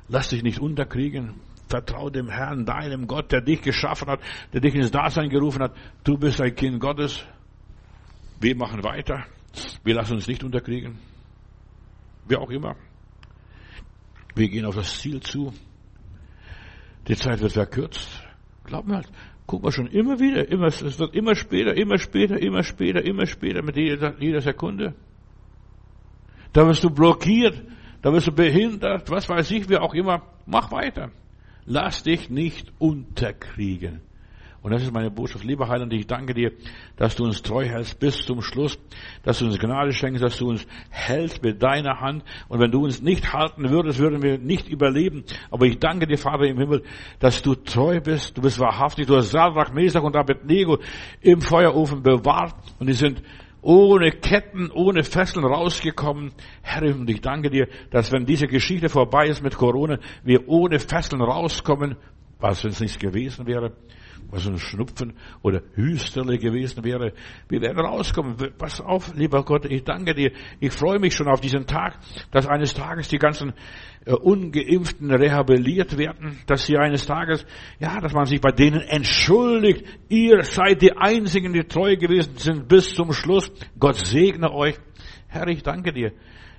[0.09, 1.35] Lass dich nicht unterkriegen.
[1.69, 4.21] Vertrau dem Herrn, deinem Gott, der dich geschaffen hat,
[4.53, 5.75] der dich ins Dasein gerufen hat.
[6.03, 7.23] Du bist ein Kind Gottes.
[8.39, 9.25] Wir machen weiter.
[9.83, 10.99] Wir lassen uns nicht unterkriegen.
[12.27, 12.75] Wie auch immer.
[14.35, 15.53] Wir gehen auf das Ziel zu.
[17.07, 18.23] Die Zeit wird verkürzt.
[18.65, 19.09] Glaub mir halt,
[19.47, 23.25] Guck mal schon immer wieder, immer, es wird immer später, immer später, immer später, immer
[23.25, 24.93] später mit jeder, jeder Sekunde.
[26.51, 27.63] Da wirst du blockiert,
[28.01, 30.21] da wirst du behindert, was weiß ich, wie auch immer.
[30.45, 31.11] Mach weiter.
[31.65, 34.01] Lass dich nicht unterkriegen.
[34.61, 35.43] Und das ist meine Botschaft.
[35.43, 36.51] Lieber Heiland, ich danke dir,
[36.95, 38.77] dass du uns treu hältst bis zum Schluss,
[39.23, 42.23] dass du uns Gnade schenkst, dass du uns hältst mit deiner Hand.
[42.49, 45.23] Und wenn du uns nicht halten würdest, würden wir nicht überleben.
[45.51, 46.83] Aber ich danke dir, Vater im Himmel,
[47.19, 48.37] dass du treu bist.
[48.37, 49.07] Du bist wahrhaftig.
[49.07, 50.79] Du hast Sadrach, Mesach und Abednego
[51.21, 52.55] im Feuerofen bewahrt.
[52.79, 53.21] Und die sind
[53.61, 56.31] ohne Ketten, ohne Fesseln rausgekommen.
[56.61, 60.79] Herr, und ich danke dir, dass wenn diese Geschichte vorbei ist mit Corona, wir ohne
[60.79, 61.95] Fesseln rauskommen,
[62.39, 63.73] was wenn es nicht gewesen wäre
[64.29, 67.13] was ein Schnupfen oder Hüsterle gewesen wäre.
[67.49, 68.35] Wir werden rauskommen.
[68.57, 70.31] Pass auf, lieber Gott, ich danke dir.
[70.59, 71.97] Ich freue mich schon auf diesen Tag,
[72.31, 73.53] dass eines Tages die ganzen
[74.05, 77.45] äh, Ungeimpften rehabilitiert werden, dass sie eines Tages,
[77.79, 79.85] ja, dass man sich bei denen entschuldigt.
[80.09, 83.51] Ihr seid die Einzigen, die treu gewesen sind bis zum Schluss.
[83.79, 84.77] Gott segne euch.
[85.27, 86.11] Herr, ich danke dir.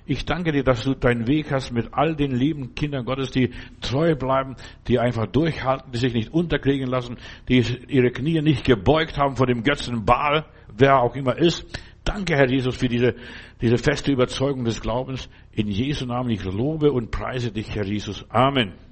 [0.09, 3.51] Ich danke dir, dass du deinen Weg hast mit all den lieben Kindern Gottes, die
[3.79, 4.55] treu bleiben,
[4.87, 9.45] die einfach durchhalten, die sich nicht unterkriegen lassen, die ihre Knie nicht gebeugt haben vor
[9.45, 11.63] dem Götzen Baal, wer auch immer ist.
[12.03, 13.13] Danke, Herr Jesus, für diese,
[13.61, 15.29] diese feste Überzeugung des Glaubens.
[15.51, 18.25] In Jesu Namen ich lobe und preise dich, Herr Jesus.
[18.29, 18.88] Amen.